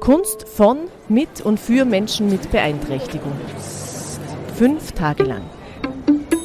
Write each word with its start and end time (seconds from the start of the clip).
Kunst 0.00 0.48
von, 0.48 0.78
mit 1.08 1.42
und 1.42 1.60
für 1.60 1.84
Menschen 1.84 2.30
mit 2.30 2.50
Beeinträchtigung. 2.50 3.32
Fünf 4.56 4.92
Tage 4.92 5.24
lang. 5.24 5.42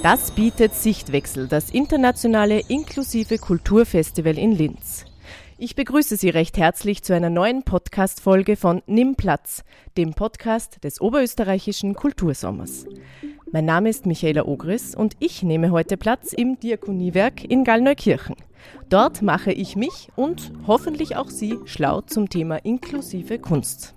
Das 0.02 0.32
bietet 0.32 0.76
Sichtwechsel, 0.76 1.48
das 1.48 1.70
internationale 1.70 2.62
inklusive 2.68 3.38
Kulturfestival 3.38 4.38
in 4.38 4.52
Linz. 4.52 5.06
Ich 5.66 5.76
begrüße 5.76 6.18
Sie 6.18 6.28
recht 6.28 6.58
herzlich 6.58 7.04
zu 7.04 7.16
einer 7.16 7.30
neuen 7.30 7.64
Podcast-Folge 7.64 8.58
von 8.58 8.82
Nimm 8.86 9.16
Platz, 9.16 9.64
dem 9.96 10.14
Podcast 10.14 10.84
des 10.84 11.00
Oberösterreichischen 11.00 11.94
Kultursommers. 11.94 12.86
Mein 13.50 13.64
Name 13.64 13.88
ist 13.88 14.06
Michaela 14.06 14.46
Ogris 14.46 14.94
und 14.94 15.14
ich 15.20 15.42
nehme 15.42 15.72
heute 15.72 15.96
Platz 15.96 16.34
im 16.34 16.60
Diakoniewerk 16.60 17.46
in 17.46 17.64
Gallneukirchen. 17.64 18.36
Dort 18.90 19.22
mache 19.22 19.54
ich 19.54 19.78
mich 19.78 20.10
und 20.18 20.52
hoffentlich 20.68 21.16
auch 21.16 21.30
Sie 21.30 21.58
schlau 21.64 22.02
zum 22.02 22.28
Thema 22.28 22.58
inklusive 22.58 23.40
Kunst. 23.40 23.96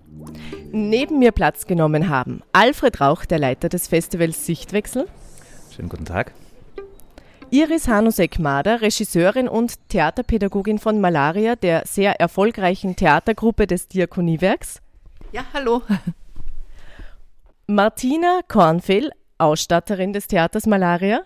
Neben 0.70 1.18
mir 1.18 1.32
Platz 1.32 1.66
genommen 1.66 2.08
haben 2.08 2.42
Alfred 2.52 3.00
Rauch, 3.00 3.24
der 3.24 3.40
Leiter 3.40 3.68
des 3.68 3.88
Festivals 3.88 4.46
Sichtwechsel. 4.46 5.08
Schönen 5.74 5.88
guten 5.88 6.04
Tag. 6.04 6.32
Iris 7.56 7.88
Hanusek-Mader, 7.88 8.82
Regisseurin 8.82 9.48
und 9.48 9.88
Theaterpädagogin 9.88 10.78
von 10.78 11.00
Malaria, 11.00 11.56
der 11.56 11.86
sehr 11.86 12.20
erfolgreichen 12.20 12.96
Theatergruppe 12.96 13.66
des 13.66 13.88
Diakoniewerks. 13.88 14.82
Ja, 15.32 15.42
hallo. 15.54 15.80
Martina 17.66 18.40
Kornfell, 18.46 19.10
Ausstatterin 19.38 20.12
des 20.12 20.26
Theaters 20.26 20.66
Malaria. 20.66 21.22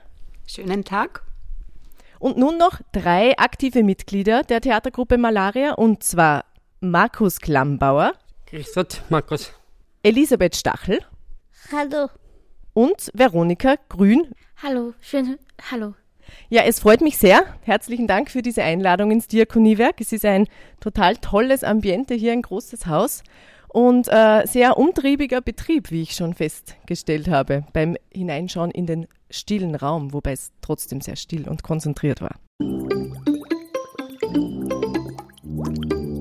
Schönen 0.46 0.84
Tag. 0.84 1.24
Und 2.20 2.38
nun 2.38 2.58
noch 2.58 2.80
drei 2.92 3.36
aktive 3.36 3.82
Mitglieder 3.82 4.44
der 4.44 4.60
Theatergruppe 4.60 5.18
Malaria, 5.18 5.72
und 5.72 6.04
zwar 6.04 6.44
Markus 6.78 7.40
Klammbauer. 7.40 8.12
Grüß 8.46 8.74
Gott, 8.76 9.02
Markus. 9.08 9.52
Elisabeth 10.04 10.54
Stachel. 10.54 11.00
Hallo. 11.72 12.08
Und 12.72 13.10
Veronika 13.14 13.74
Grün. 13.88 14.32
Hallo, 14.62 14.94
schön, 15.00 15.36
hallo. 15.72 15.94
Ja, 16.48 16.62
es 16.62 16.80
freut 16.80 17.00
mich 17.00 17.16
sehr. 17.18 17.44
Herzlichen 17.62 18.06
Dank 18.06 18.30
für 18.30 18.42
diese 18.42 18.62
Einladung 18.62 19.10
ins 19.10 19.28
Diakoniewerk. 19.28 20.00
Es 20.00 20.12
ist 20.12 20.24
ein 20.24 20.46
total 20.80 21.16
tolles 21.16 21.64
Ambiente 21.64 22.14
hier, 22.14 22.32
ein 22.32 22.42
großes 22.42 22.86
Haus 22.86 23.22
und 23.68 24.08
äh, 24.08 24.46
sehr 24.46 24.78
umtriebiger 24.78 25.40
Betrieb, 25.40 25.90
wie 25.90 26.02
ich 26.02 26.12
schon 26.12 26.34
festgestellt 26.34 27.28
habe, 27.28 27.64
beim 27.72 27.96
Hineinschauen 28.12 28.70
in 28.70 28.86
den 28.86 29.06
stillen 29.30 29.74
Raum, 29.74 30.12
wobei 30.12 30.32
es 30.32 30.52
trotzdem 30.60 31.00
sehr 31.00 31.16
still 31.16 31.48
und 31.48 31.62
konzentriert 31.62 32.20
war. 32.20 32.36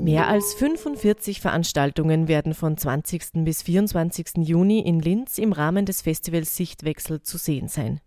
Mehr 0.10 0.28
als 0.28 0.56
45 0.56 1.40
Veranstaltungen 1.40 2.28
werden 2.28 2.54
von 2.54 2.78
20. 2.78 3.44
bis 3.46 3.62
24. 3.62 4.38
Juni 4.38 4.80
in 4.80 5.00
Linz 5.00 5.38
im 5.38 5.54
Rahmen 5.54 5.86
des 5.86 6.02
Festivals 6.02 6.56
Sichtwechsel 6.56 7.22
zu 7.22 7.38
sehen 7.38 7.68
sein. 7.68 8.00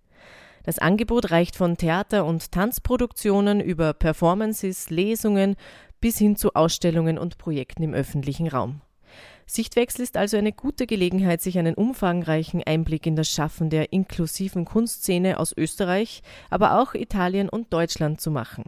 Das 0.64 0.78
Angebot 0.78 1.30
reicht 1.30 1.56
von 1.56 1.77
Theater- 1.77 2.24
und 2.24 2.52
Tanzproduktionen 2.52 3.60
über 3.60 3.92
Performances, 3.92 4.91
Lesungen 4.91 5.56
bis 6.00 6.18
hin 6.18 6.36
zu 6.36 6.55
Ausstellungen 6.55 7.18
und 7.18 7.38
Projekten 7.38 7.82
im 7.82 7.94
öffentlichen 7.94 8.48
Raum. 8.48 8.80
Sichtwechsel 9.46 10.02
ist 10.02 10.16
also 10.16 10.36
eine 10.36 10.52
gute 10.52 10.86
Gelegenheit, 10.86 11.42
sich 11.42 11.58
einen 11.58 11.74
umfangreichen 11.74 12.62
Einblick 12.62 13.06
in 13.06 13.16
das 13.16 13.28
Schaffen 13.28 13.70
der 13.70 13.92
inklusiven 13.92 14.64
Kunstszene 14.64 15.38
aus 15.38 15.55
Österreich, 15.56 16.22
aber 16.48 16.80
auch 16.80 16.94
Italien 16.94 17.48
und 17.48 17.72
Deutschland 17.72 18.20
zu 18.20 18.30
machen. 18.30 18.64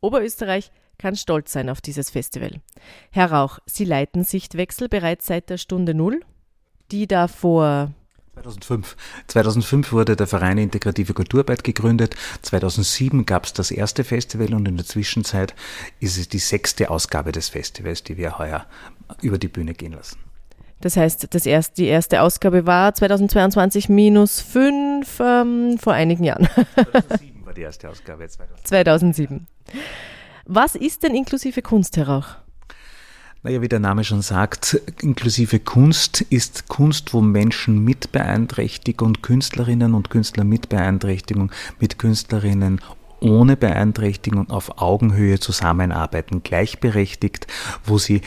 Oberösterreich 0.00 0.72
kann 0.98 1.16
stolz 1.16 1.52
sein 1.52 1.70
auf 1.70 1.80
dieses 1.80 2.10
Festival. 2.10 2.60
Herr 3.10 3.30
Rauch, 3.30 3.58
Sie 3.66 3.84
leiten 3.84 4.24
Sichtwechsel 4.24 4.88
bereits 4.88 5.26
seit 5.26 5.48
der 5.48 5.58
Stunde 5.58 5.94
Null, 5.94 6.20
die 6.90 7.06
da 7.06 7.28
vor 7.28 7.92
2005. 8.34 8.96
2005 9.26 9.92
wurde 9.92 10.16
der 10.16 10.26
Verein 10.26 10.58
Integrative 10.58 11.14
Kulturarbeit 11.14 11.64
gegründet. 11.64 12.14
2007 12.42 13.26
gab 13.26 13.44
es 13.44 13.52
das 13.52 13.70
erste 13.70 14.04
Festival 14.04 14.54
und 14.54 14.66
in 14.68 14.76
der 14.76 14.86
Zwischenzeit 14.86 15.54
ist 15.98 16.16
es 16.16 16.28
die 16.28 16.38
sechste 16.38 16.90
Ausgabe 16.90 17.32
des 17.32 17.48
Festivals, 17.48 18.02
die 18.02 18.16
wir 18.16 18.38
heuer 18.38 18.66
über 19.20 19.38
die 19.38 19.48
Bühne 19.48 19.74
gehen 19.74 19.92
lassen. 19.92 20.18
Das 20.80 20.96
heißt, 20.96 21.34
das 21.34 21.44
erste, 21.44 21.74
die 21.74 21.88
erste 21.88 22.22
Ausgabe 22.22 22.66
war 22.66 22.94
2022 22.94 23.88
minus 23.88 24.40
5 24.40 25.20
ähm, 25.20 25.78
vor 25.78 25.92
einigen 25.92 26.24
Jahren. 26.24 26.48
2007 26.74 27.44
war 27.44 27.52
die 27.52 27.62
erste 27.62 27.88
Ausgabe. 27.90 28.26
2007. 28.28 28.64
2007. 28.64 29.46
Was 30.46 30.74
ist 30.74 31.02
denn 31.02 31.14
inklusive 31.14 31.60
Kunst, 31.60 31.96
Herr 31.96 32.08
Rauch? 32.08 32.36
Naja, 33.42 33.62
wie 33.62 33.68
der 33.68 33.80
Name 33.80 34.04
schon 34.04 34.20
sagt, 34.20 34.74
inklusive 35.00 35.60
Kunst 35.60 36.20
ist 36.20 36.68
Kunst, 36.68 37.14
wo 37.14 37.22
Menschen 37.22 37.82
mit 37.82 38.12
Beeinträchtigung, 38.12 39.14
Künstlerinnen 39.22 39.94
und 39.94 40.10
Künstler 40.10 40.44
mit 40.44 40.68
Beeinträchtigung, 40.68 41.50
mit 41.78 41.98
Künstlerinnen 41.98 42.82
ohne 43.20 43.56
Beeinträchtigung 43.56 44.50
auf 44.50 44.82
Augenhöhe 44.82 45.40
zusammenarbeiten, 45.40 46.42
gleichberechtigt, 46.42 47.46
wo 47.84 47.98
sie 47.98 48.20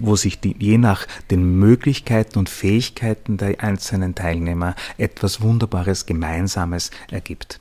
wo 0.00 0.16
sich 0.16 0.40
die, 0.40 0.56
je 0.58 0.78
nach 0.78 1.06
den 1.30 1.58
Möglichkeiten 1.58 2.38
und 2.38 2.48
Fähigkeiten 2.48 3.36
der 3.36 3.62
einzelnen 3.62 4.14
Teilnehmer 4.14 4.74
etwas 4.96 5.42
Wunderbares 5.42 6.06
Gemeinsames 6.06 6.90
ergibt. 7.10 7.58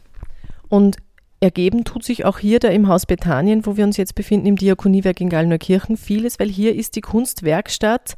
Und 0.70 0.98
ergeben 1.40 1.84
tut 1.84 2.04
sich 2.04 2.26
auch 2.26 2.40
hier 2.40 2.60
da 2.60 2.70
im 2.70 2.88
Haus 2.88 3.06
Bethanien, 3.06 3.66
wo 3.66 3.78
wir 3.78 3.84
uns 3.84 3.98
jetzt 3.98 4.16
befinden, 4.16 4.48
im 4.48 4.56
Diakoniewerk 4.56 5.22
in 5.22 5.30
Gallneukirchen, 5.30 5.98
vieles, 5.98 6.40
weil 6.40 6.50
hier 6.50 6.76
ist 6.76 6.96
die 6.96 7.02
Kunstwerkstatt. 7.02 8.16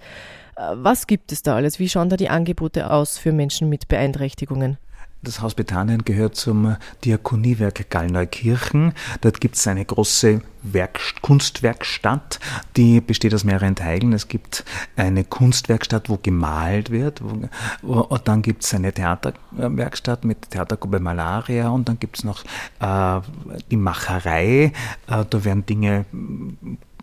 Äh, 0.56 0.62
was 0.76 1.08
gibt 1.08 1.32
es 1.32 1.42
da 1.44 1.56
alles? 1.56 1.80
Wie 1.80 1.90
schauen 1.90 2.10
da 2.10 2.18
die 2.18 2.30
Angebote 2.30 2.92
aus 2.92 3.18
für 3.18 3.32
Menschen 3.32 3.70
mit 3.70 3.88
Beeinträchtigungen? 3.88 4.78
Das 5.22 5.42
Haus 5.42 5.54
Bethanien 5.54 6.06
gehört 6.06 6.36
zum 6.36 6.78
Diakoniewerk 7.04 7.90
Gallneukirchen. 7.90 8.94
Dort 9.20 9.42
gibt 9.42 9.56
es 9.56 9.68
eine 9.68 9.84
große 9.84 10.42
Werk 10.64 11.02
Kunstwerkstatt, 11.22 12.40
die 12.78 13.02
besteht 13.02 13.34
aus 13.34 13.44
mehreren 13.44 13.76
Teilen. 13.76 14.14
Es 14.14 14.30
gibt 14.30 14.64
eine 14.96 15.26
Kunstwerkstatt, 15.26 16.08
wo 16.08 16.18
gemalt 16.18 16.90
wird. 16.90 17.22
Wo, 17.22 17.50
wo, 17.82 18.18
dann 18.18 18.42
gibt 18.42 18.64
es 18.64 18.74
eine 18.74 18.94
Theaterwerkstatt 18.94 20.24
mit 20.24 20.52
Theatergruppe 20.52 21.02
Malaria 21.02 21.68
und 21.68 21.90
dann 21.90 22.00
gibt 22.00 22.20
es 22.20 22.24
noch 22.24 22.46
äh, 22.80 23.22
die 23.70 23.78
Macherei. 23.78 24.72
Äh, 25.08 25.26
da 25.30 25.44
werden 25.44 25.66
Dinge 25.66 26.06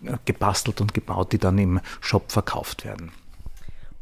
äh, 0.03 0.17
gebastelt 0.25 0.81
und 0.81 0.95
gebaut, 0.95 1.33
die 1.33 1.37
dann 1.37 1.59
im 1.59 1.81
Shop 2.01 2.31
verkauft 2.31 2.83
werden 2.83 3.11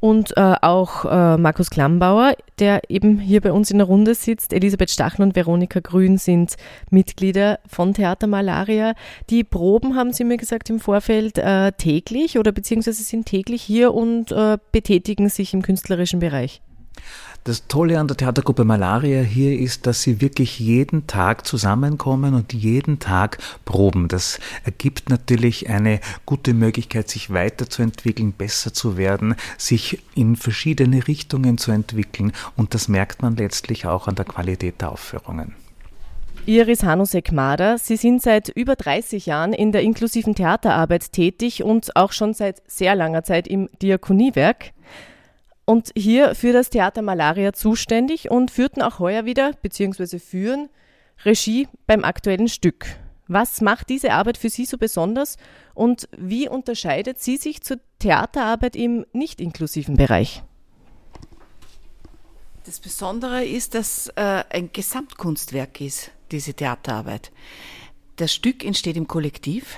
und 0.05 0.37
äh, 0.37 0.53
auch 0.61 1.05
äh, 1.05 1.35
Markus 1.35 1.71
Klammbauer, 1.71 2.35
der 2.59 2.91
eben 2.91 3.17
hier 3.17 3.41
bei 3.41 3.51
uns 3.51 3.71
in 3.71 3.79
der 3.79 3.87
Runde 3.87 4.13
sitzt. 4.13 4.53
Elisabeth 4.53 4.91
Stachel 4.91 5.23
und 5.23 5.35
Veronika 5.35 5.79
Grün 5.79 6.19
sind 6.19 6.57
Mitglieder 6.91 7.57
von 7.65 7.95
Theater 7.95 8.27
Malaria. 8.27 8.93
Die 9.31 9.43
Proben, 9.43 9.95
haben 9.95 10.13
Sie 10.13 10.23
mir 10.23 10.37
gesagt, 10.37 10.69
im 10.69 10.79
Vorfeld 10.79 11.39
äh, 11.39 11.71
täglich 11.71 12.37
oder 12.37 12.51
beziehungsweise 12.51 13.01
sind 13.01 13.25
täglich 13.25 13.63
hier 13.63 13.95
und 13.95 14.31
äh, 14.31 14.59
betätigen 14.71 15.27
sich 15.27 15.55
im 15.55 15.63
künstlerischen 15.63 16.19
Bereich. 16.19 16.61
Das 17.45 17.67
Tolle 17.67 17.99
an 17.99 18.07
der 18.07 18.17
Theatergruppe 18.17 18.65
Malaria 18.65 19.21
hier 19.21 19.59
ist, 19.59 19.85
dass 19.85 20.01
sie 20.01 20.19
wirklich 20.19 20.59
jeden 20.59 21.05
Tag 21.05 21.45
zusammenkommen 21.45 22.33
und 22.33 22.53
jeden 22.53 22.97
Tag 22.97 23.37
proben. 23.65 24.07
Das 24.07 24.39
ergibt 24.63 25.11
natürlich 25.11 25.69
eine 25.69 25.99
gute 26.25 26.55
Möglichkeit, 26.55 27.07
sich 27.07 27.31
weiterzuentwickeln, 27.31 28.33
besser 28.33 28.73
zu 28.73 28.97
werden, 28.97 29.35
sich 29.59 30.01
in 30.15 30.37
verschiedene 30.37 31.07
Richtungen 31.07 31.59
zu 31.59 31.69
entwickeln 31.69 32.31
und 32.55 32.73
das 32.73 32.87
merkt 32.87 33.21
man 33.21 33.35
letztlich 33.35 33.85
auch 33.85 34.07
an 34.07 34.15
der 34.15 34.25
Qualität 34.25 34.81
der 34.81 34.91
Aufführungen. 34.91 35.53
Iris 36.47 36.83
Hanusek-Mader, 36.83 37.77
Sie 37.77 37.95
sind 37.95 38.23
seit 38.23 38.49
über 38.49 38.75
30 38.75 39.27
Jahren 39.27 39.53
in 39.53 39.71
der 39.71 39.83
inklusiven 39.83 40.33
Theaterarbeit 40.33 41.11
tätig 41.11 41.63
und 41.63 41.95
auch 41.95 42.11
schon 42.11 42.33
seit 42.33 42.63
sehr 42.65 42.95
langer 42.95 43.23
Zeit 43.23 43.47
im 43.47 43.69
Diakoniewerk 43.83 44.74
und 45.65 45.91
hier 45.95 46.35
für 46.35 46.53
das 46.53 46.69
Theater 46.69 47.01
Malaria 47.01 47.53
zuständig 47.53 48.29
und 48.29 48.51
führten 48.51 48.81
auch 48.81 48.99
heuer 48.99 49.25
wieder, 49.25 49.53
beziehungsweise 49.61 50.19
führen 50.19 50.69
Regie 51.23 51.67
beim 51.87 52.03
aktuellen 52.03 52.47
Stück. 52.47 52.85
Was 53.27 53.61
macht 53.61 53.89
diese 53.89 54.11
Arbeit 54.11 54.37
für 54.37 54.49
Sie 54.49 54.65
so 54.65 54.77
besonders 54.77 55.37
und 55.73 56.07
wie 56.15 56.47
unterscheidet 56.47 57.19
sie 57.19 57.37
sich 57.37 57.61
zur 57.61 57.79
Theaterarbeit 57.97 58.75
im 58.75 59.05
nicht 59.13 59.41
inklusiven 59.41 59.97
Bereich? 59.97 60.43
Das 62.65 62.79
Besondere 62.79 63.43
ist, 63.45 63.73
dass 63.73 64.07
äh, 64.15 64.43
ein 64.49 64.71
Gesamtkunstwerk 64.71 65.81
ist, 65.81 66.11
diese 66.31 66.53
Theaterarbeit. 66.53 67.31
Das 68.15 68.33
Stück 68.33 68.63
entsteht 68.63 68.95
im 68.95 69.07
Kollektiv 69.07 69.77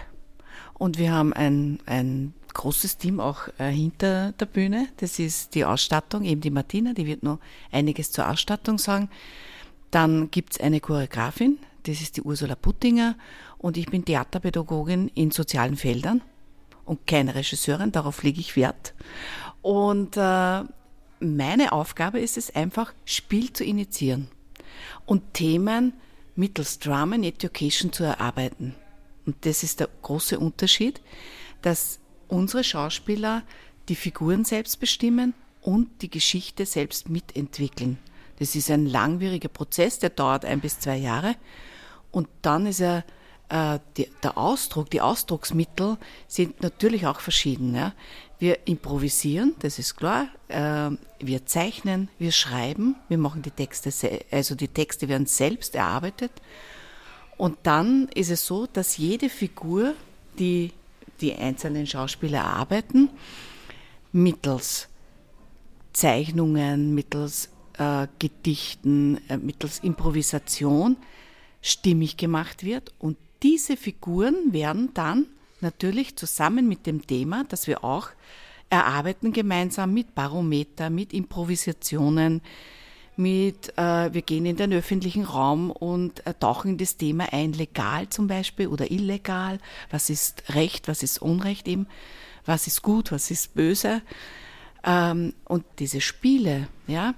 und 0.73 0.97
wir 0.97 1.11
haben 1.11 1.33
ein, 1.33 1.79
ein 1.85 2.33
großes 2.57 2.97
Team 2.97 3.19
auch 3.19 3.47
äh, 3.59 3.69
hinter 3.69 4.33
der 4.33 4.47
Bühne. 4.47 4.87
Das 4.97 5.19
ist 5.19 5.55
die 5.55 5.63
Ausstattung, 5.63 6.25
eben 6.25 6.41
die 6.41 6.49
Martina, 6.49 6.93
die 6.93 7.05
wird 7.05 7.23
noch 7.23 7.39
einiges 7.71 8.11
zur 8.11 8.27
Ausstattung 8.29 8.77
sagen. 8.79 9.09
Dann 9.91 10.29
gibt's 10.31 10.59
eine 10.59 10.81
Choreografin, 10.81 11.59
das 11.83 12.01
ist 12.01 12.17
die 12.17 12.21
Ursula 12.21 12.55
Puttinger 12.55 13.15
und 13.57 13.77
ich 13.77 13.85
bin 13.85 14.03
Theaterpädagogin 14.03 15.09
in 15.13 15.31
sozialen 15.31 15.77
Feldern 15.77 16.21
und 16.83 17.05
keine 17.07 17.35
Regisseurin, 17.35 17.91
darauf 17.91 18.23
lege 18.23 18.41
ich 18.41 18.55
Wert. 18.55 18.93
Und 19.61 20.17
äh, 20.17 20.63
meine 21.19 21.71
Aufgabe 21.71 22.19
ist 22.19 22.37
es 22.37 22.53
einfach, 22.55 22.93
Spiel 23.05 23.53
zu 23.53 23.63
initiieren 23.63 24.27
und 25.05 25.33
Themen 25.33 25.93
mittels 26.35 26.79
Drama 26.79 27.15
and 27.15 27.25
Education 27.25 27.93
zu 27.93 28.03
erarbeiten. 28.03 28.75
Und 29.25 29.45
das 29.45 29.63
ist 29.63 29.79
der 29.79 29.89
große 30.01 30.39
Unterschied, 30.39 31.01
dass 31.61 31.99
unsere 32.27 32.63
Schauspieler 32.63 33.43
die 33.89 33.95
Figuren 33.95 34.45
selbst 34.45 34.79
bestimmen 34.79 35.33
und 35.61 36.01
die 36.01 36.09
Geschichte 36.09 36.65
selbst 36.65 37.09
mitentwickeln. 37.09 37.97
Das 38.39 38.55
ist 38.55 38.69
ein 38.69 38.85
langwieriger 38.85 39.49
Prozess, 39.49 39.99
der 39.99 40.11
dauert 40.11 40.45
ein 40.45 40.59
bis 40.59 40.79
zwei 40.79 40.97
Jahre. 40.97 41.35
Und 42.11 42.27
dann 42.41 42.65
ist 42.67 42.79
er, 42.79 43.03
äh, 43.49 43.79
die, 43.97 44.07
der 44.23 44.37
Ausdruck, 44.37 44.89
die 44.89 45.01
Ausdrucksmittel 45.01 45.97
sind 46.27 46.61
natürlich 46.61 47.07
auch 47.07 47.19
verschieden. 47.19 47.75
Ja. 47.75 47.93
Wir 48.39 48.67
improvisieren, 48.67 49.55
das 49.59 49.79
ist 49.79 49.95
klar. 49.95 50.27
Äh, 50.47 50.91
wir 51.19 51.45
zeichnen, 51.45 52.09
wir 52.19 52.31
schreiben, 52.31 52.95
wir 53.09 53.17
machen 53.17 53.41
die 53.41 53.51
Texte, 53.51 53.91
also 54.31 54.55
die 54.55 54.67
Texte 54.67 55.09
werden 55.09 55.25
selbst 55.25 55.75
erarbeitet. 55.75 56.31
Und 57.37 57.57
dann 57.63 58.09
ist 58.13 58.29
es 58.29 58.45
so, 58.45 58.67
dass 58.67 58.97
jede 58.97 59.29
Figur, 59.29 59.93
die 60.39 60.71
die 61.21 61.35
einzelnen 61.35 61.87
Schauspieler 61.87 62.39
erarbeiten, 62.39 63.09
mittels 64.11 64.87
Zeichnungen, 65.93 66.93
mittels 66.93 67.49
äh, 67.77 68.07
Gedichten, 68.19 69.19
äh, 69.29 69.37
mittels 69.37 69.79
Improvisation 69.79 70.97
stimmig 71.61 72.17
gemacht 72.17 72.63
wird. 72.63 72.93
Und 72.99 73.17
diese 73.43 73.77
Figuren 73.77 74.53
werden 74.53 74.91
dann 74.93 75.27
natürlich 75.61 76.15
zusammen 76.15 76.67
mit 76.67 76.85
dem 76.85 77.05
Thema, 77.05 77.43
das 77.49 77.67
wir 77.67 77.83
auch 77.83 78.09
erarbeiten 78.69 79.31
gemeinsam 79.31 79.93
mit 79.93 80.13
Barometer, 80.13 80.89
mit 80.89 81.13
Improvisationen, 81.13 82.41
mit, 83.17 83.77
äh, 83.77 84.13
wir 84.13 84.21
gehen 84.21 84.45
in 84.45 84.55
den 84.55 84.73
öffentlichen 84.73 85.23
Raum 85.23 85.71
und 85.71 86.25
äh, 86.25 86.33
tauchen 86.33 86.71
in 86.71 86.77
das 86.77 86.97
Thema 86.97 87.31
ein, 87.31 87.53
legal 87.53 88.09
zum 88.09 88.27
Beispiel 88.27 88.67
oder 88.67 88.91
illegal, 88.91 89.59
was 89.89 90.09
ist 90.09 90.55
Recht, 90.55 90.87
was 90.87 91.03
ist 91.03 91.21
Unrecht 91.21 91.67
eben, 91.67 91.87
was 92.45 92.67
ist 92.67 92.81
gut, 92.81 93.11
was 93.11 93.31
ist 93.31 93.55
böse. 93.55 94.01
Ähm, 94.83 95.33
und 95.45 95.65
diese 95.79 96.01
Spiele, 96.01 96.67
ja, 96.87 97.13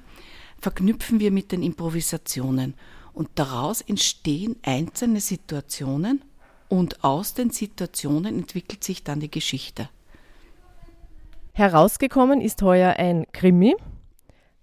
verknüpfen 0.60 1.20
wir 1.20 1.32
mit 1.32 1.52
den 1.52 1.64
Improvisationen. 1.64 2.74
Und 3.14 3.30
daraus 3.36 3.82
entstehen 3.82 4.56
einzelne 4.64 5.20
Situationen 5.20 6.24
und 6.70 7.04
aus 7.04 7.34
den 7.34 7.50
Situationen 7.50 8.38
entwickelt 8.38 8.84
sich 8.84 9.04
dann 9.04 9.20
die 9.20 9.32
Geschichte. 9.32 9.90
Herausgekommen 11.54 12.40
ist 12.40 12.62
heuer 12.62 12.96
ein 12.98 13.26
Krimi. 13.34 13.76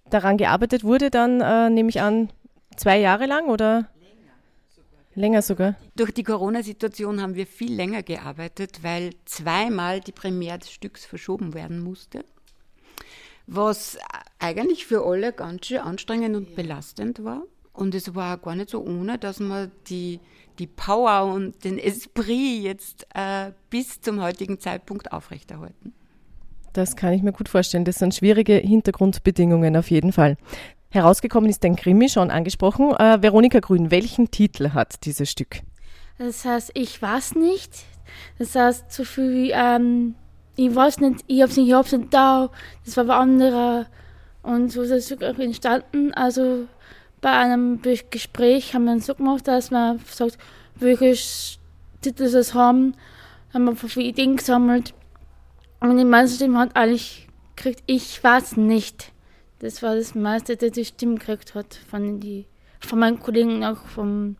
Daran 0.09 0.37
gearbeitet 0.37 0.83
wurde 0.83 1.09
dann, 1.09 1.41
äh, 1.41 1.69
nehme 1.69 1.89
ich 1.89 2.01
an, 2.01 2.29
zwei 2.75 2.99
Jahre 2.99 3.25
lang 3.25 3.47
oder? 3.47 3.89
Länger 5.15 5.41
sogar. 5.41 5.75
Durch 5.95 6.11
die 6.11 6.23
Corona-Situation 6.23 7.21
haben 7.21 7.33
wir 7.35 7.47
viel 7.47 7.73
länger 7.73 8.03
gearbeitet, 8.03 8.83
weil 8.83 9.11
zweimal 9.25 9.99
die 9.99 10.11
Premiere 10.11 10.59
des 10.59 10.71
Stücks 10.71 11.05
verschoben 11.05 11.55
werden 11.55 11.79
musste 11.79 12.23
was 13.47 13.97
eigentlich 14.39 14.85
für 14.85 15.05
alle 15.05 15.33
ganz 15.33 15.65
schön 15.65 15.79
anstrengend 15.79 16.35
und 16.35 16.55
belastend 16.55 17.23
war. 17.23 17.43
Und 17.73 17.95
es 17.95 18.13
war 18.13 18.37
gar 18.37 18.55
nicht 18.55 18.69
so 18.69 18.83
ohne, 18.83 19.17
dass 19.17 19.39
man 19.39 19.71
die, 19.87 20.19
die 20.59 20.67
Power 20.67 21.31
und 21.33 21.63
den 21.63 21.77
Esprit 21.77 22.61
jetzt 22.61 23.07
äh, 23.13 23.51
bis 23.69 24.01
zum 24.01 24.21
heutigen 24.21 24.59
Zeitpunkt 24.59 25.11
aufrechterhalten. 25.11 25.93
Das 26.77 26.95
kann 26.95 27.11
ich 27.11 27.23
mir 27.23 27.31
gut 27.31 27.49
vorstellen. 27.49 27.85
Das 27.85 27.95
sind 27.95 28.13
schwierige 28.13 28.53
Hintergrundbedingungen 28.53 29.75
auf 29.75 29.89
jeden 29.89 30.13
Fall. 30.13 30.37
Herausgekommen 30.91 31.49
ist 31.49 31.65
ein 31.65 31.75
Krimi, 31.75 32.07
schon 32.07 32.29
angesprochen. 32.29 32.91
Äh, 32.91 33.19
Veronika 33.19 33.59
Grün, 33.61 33.89
welchen 33.89 34.29
Titel 34.29 34.73
hat 34.75 35.03
dieses 35.03 35.31
Stück? 35.31 35.61
Das 36.19 36.45
heißt, 36.45 36.69
ich 36.75 37.01
weiß 37.01 37.33
nicht. 37.33 37.71
Das 38.37 38.53
heißt, 38.53 38.91
so 38.91 39.05
viel 39.05 39.33
wie 39.33 39.51
ähm, 39.55 40.13
ich 40.55 40.75
weiß 40.75 40.99
nicht, 40.99 41.25
ich 41.25 41.41
hab's 41.41 41.57
nicht, 41.57 41.67
ich 41.67 41.73
hab's 41.73 41.91
nicht 41.93 42.13
da, 42.13 42.51
das 42.85 42.95
war 42.95 43.05
bei 43.05 43.15
anderer. 43.15 43.87
Und 44.43 44.71
so 44.71 44.83
ist 44.83 44.91
es 44.91 45.09
wirklich 45.09 45.47
entstanden. 45.47 46.13
Also 46.13 46.67
bei 47.21 47.31
einem 47.31 47.81
Gespräch 48.11 48.75
haben 48.75 48.85
wir 48.85 48.99
so 48.99 49.15
gemacht, 49.15 49.47
dass 49.47 49.71
man 49.71 49.99
sagt, 50.11 50.37
welche 50.75 51.15
Titel 52.01 52.25
es 52.25 52.53
haben, 52.53 52.93
haben 53.51 53.65
wir 53.65 53.75
viele 53.75 54.09
Ideen 54.09 54.37
gesammelt. 54.37 54.93
Und 55.79 55.97
die 55.97 56.05
meiste 56.05 56.35
Stimme 56.37 56.59
hat 56.59 56.75
eigentlich 56.75 57.27
gekriegt, 57.55 57.83
ich 57.85 58.23
weiß 58.23 58.57
nicht. 58.57 59.11
Das 59.59 59.81
war 59.81 59.95
das 59.95 60.15
meiste, 60.15 60.57
der 60.57 60.69
die 60.69 60.85
Stimme 60.85 61.15
gekriegt 61.15 61.55
hat 61.55 61.79
von, 61.89 62.19
die, 62.19 62.45
von 62.79 62.99
meinen 62.99 63.19
Kollegen, 63.19 63.63
auch 63.63 63.85
von 63.87 64.37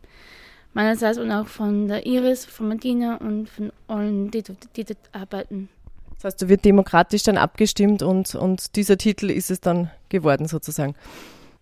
meinerseits 0.74 1.18
und 1.18 1.30
auch 1.30 1.48
von 1.48 1.88
der 1.88 2.06
Iris, 2.06 2.44
von 2.44 2.68
Martina 2.68 3.16
und 3.16 3.48
von 3.48 3.72
allen, 3.88 4.30
die, 4.30 4.42
die 4.76 4.84
dort 4.84 4.98
arbeiten. 5.12 5.68
Das 6.14 6.24
heißt, 6.24 6.42
da 6.42 6.48
wird 6.48 6.64
demokratisch 6.64 7.22
dann 7.22 7.36
abgestimmt 7.36 8.02
und, 8.02 8.34
und 8.34 8.76
dieser 8.76 8.98
Titel 8.98 9.30
ist 9.30 9.50
es 9.50 9.60
dann 9.60 9.90
geworden 10.08 10.48
sozusagen. 10.48 10.94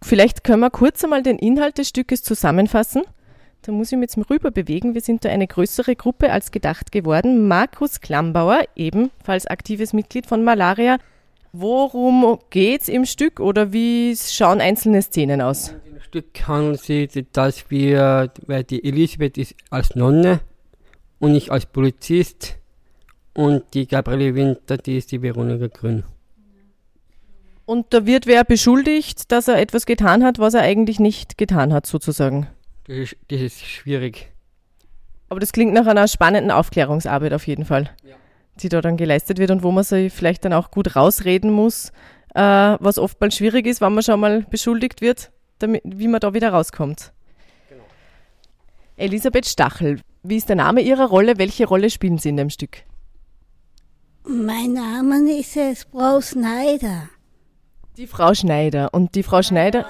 Vielleicht 0.02 0.44
können 0.44 0.60
wir 0.60 0.70
kurz 0.70 1.02
einmal 1.04 1.22
den 1.22 1.38
Inhalt 1.38 1.78
des 1.78 1.88
Stückes 1.88 2.22
zusammenfassen. 2.22 3.02
Da 3.66 3.72
muss 3.72 3.90
ich 3.90 3.98
mich 3.98 4.14
jetzt 4.14 4.30
rüber 4.30 4.52
bewegen. 4.52 4.94
Wir 4.94 5.00
sind 5.00 5.24
da 5.24 5.28
eine 5.28 5.48
größere 5.48 5.96
Gruppe 5.96 6.30
als 6.30 6.52
gedacht 6.52 6.92
geworden. 6.92 7.48
Markus 7.48 8.00
Klambauer, 8.00 8.62
ebenfalls 8.76 9.48
aktives 9.48 9.92
Mitglied 9.92 10.26
von 10.26 10.44
Malaria. 10.44 10.98
Worum 11.52 12.38
geht's 12.50 12.86
im 12.86 13.06
Stück 13.06 13.40
oder 13.40 13.72
wie 13.72 14.16
schauen 14.16 14.60
einzelne 14.60 15.02
Szenen 15.02 15.40
aus? 15.40 15.74
Im 15.90 16.00
Stück 16.00 16.46
handelt 16.46 16.80
sich, 16.80 17.26
dass 17.32 17.68
wir, 17.68 18.30
weil 18.46 18.62
die 18.62 18.84
Elisabeth 18.84 19.36
ist 19.36 19.56
als 19.70 19.96
Nonne 19.96 20.38
und 21.18 21.34
ich 21.34 21.50
als 21.50 21.66
Polizist 21.66 22.58
und 23.34 23.64
die 23.74 23.88
Gabriele 23.88 24.36
Winter, 24.36 24.76
die 24.76 24.96
ist 24.96 25.10
die 25.10 25.22
Veronika 25.22 25.66
Grün. 25.66 26.04
Und 27.64 27.86
da 27.92 28.06
wird 28.06 28.26
wer 28.26 28.44
beschuldigt, 28.44 29.32
dass 29.32 29.48
er 29.48 29.58
etwas 29.58 29.86
getan 29.86 30.22
hat, 30.22 30.38
was 30.38 30.54
er 30.54 30.60
eigentlich 30.60 31.00
nicht 31.00 31.36
getan 31.36 31.72
hat, 31.72 31.84
sozusagen. 31.86 32.46
Das 32.86 32.96
ist, 32.96 33.16
das 33.28 33.40
ist 33.40 33.64
schwierig. 33.64 34.32
Aber 35.28 35.40
das 35.40 35.52
klingt 35.52 35.72
nach 35.72 35.86
einer 35.86 36.06
spannenden 36.06 36.52
Aufklärungsarbeit 36.52 37.32
auf 37.32 37.46
jeden 37.46 37.64
Fall, 37.64 37.90
ja. 38.04 38.14
die 38.60 38.68
da 38.68 38.80
dann 38.80 38.96
geleistet 38.96 39.38
wird 39.38 39.50
und 39.50 39.62
wo 39.62 39.72
man 39.72 39.82
sich 39.82 40.12
vielleicht 40.12 40.44
dann 40.44 40.52
auch 40.52 40.70
gut 40.70 40.94
rausreden 40.94 41.50
muss, 41.50 41.90
äh, 42.34 42.40
was 42.40 42.98
oftmals 42.98 43.36
schwierig 43.36 43.66
ist, 43.66 43.80
wenn 43.80 43.92
man 43.92 44.04
schon 44.04 44.20
mal 44.20 44.42
beschuldigt 44.42 45.00
wird, 45.00 45.32
damit, 45.58 45.82
wie 45.84 46.06
man 46.06 46.20
da 46.20 46.32
wieder 46.32 46.50
rauskommt. 46.50 47.12
Genau. 47.68 47.82
Elisabeth 48.96 49.46
Stachel, 49.46 50.00
wie 50.22 50.36
ist 50.36 50.48
der 50.48 50.56
Name 50.56 50.80
Ihrer 50.80 51.06
Rolle? 51.06 51.38
Welche 51.38 51.66
Rolle 51.66 51.90
spielen 51.90 52.18
Sie 52.18 52.28
in 52.28 52.36
dem 52.36 52.50
Stück? 52.50 52.84
Mein 54.24 54.74
Name 54.74 55.38
ist 55.38 55.56
es 55.56 55.84
Frau 55.90 56.20
Schneider. 56.20 57.08
Die 57.96 58.06
Frau 58.06 58.34
Schneider. 58.34 58.92
Und 58.92 59.14
die 59.14 59.22
Frau 59.22 59.42
Schneider? 59.42 59.86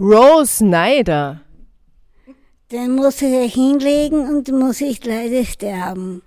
Rose 0.00 0.64
Schneider. 0.64 1.42
Den 2.72 2.96
muss 2.96 3.20
ich 3.20 3.52
hinlegen 3.52 4.34
und 4.34 4.48
muss 4.48 4.80
ich 4.80 5.04
leider 5.04 5.44
sterben. 5.44 6.22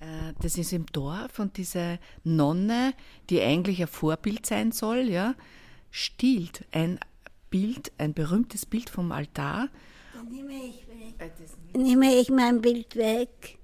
Äh, 0.00 0.32
das 0.40 0.56
ist 0.56 0.72
im 0.72 0.86
Dorf 0.86 1.40
und 1.40 1.58
diese 1.58 1.98
Nonne, 2.24 2.94
die 3.28 3.42
eigentlich 3.42 3.82
ein 3.82 3.86
Vorbild 3.86 4.46
sein 4.46 4.72
soll, 4.72 5.10
ja, 5.10 5.34
stiehlt 5.90 6.64
ein 6.72 6.98
Bild, 7.50 7.92
ein 7.98 8.14
berühmtes 8.14 8.64
Bild 8.64 8.88
vom 8.88 9.12
Altar. 9.12 9.68
Dann 10.14 10.28
nehme 10.30 10.54
ich 10.54 10.86
weg. 10.88 11.30
Äh, 11.74 11.78
nehme 11.78 12.14
ich 12.14 12.30
mein 12.30 12.62
Bild 12.62 12.96
weg. 12.96 13.58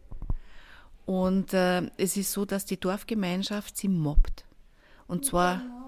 Und 1.07 1.55
äh, 1.55 1.91
es 1.97 2.19
ist 2.19 2.33
so, 2.33 2.45
dass 2.45 2.67
die 2.67 2.79
Dorfgemeinschaft 2.79 3.79
sie 3.79 3.89
mobbt. 3.89 4.45
Und 5.07 5.25
zwar. 5.25 5.61
Genau. 5.61 5.84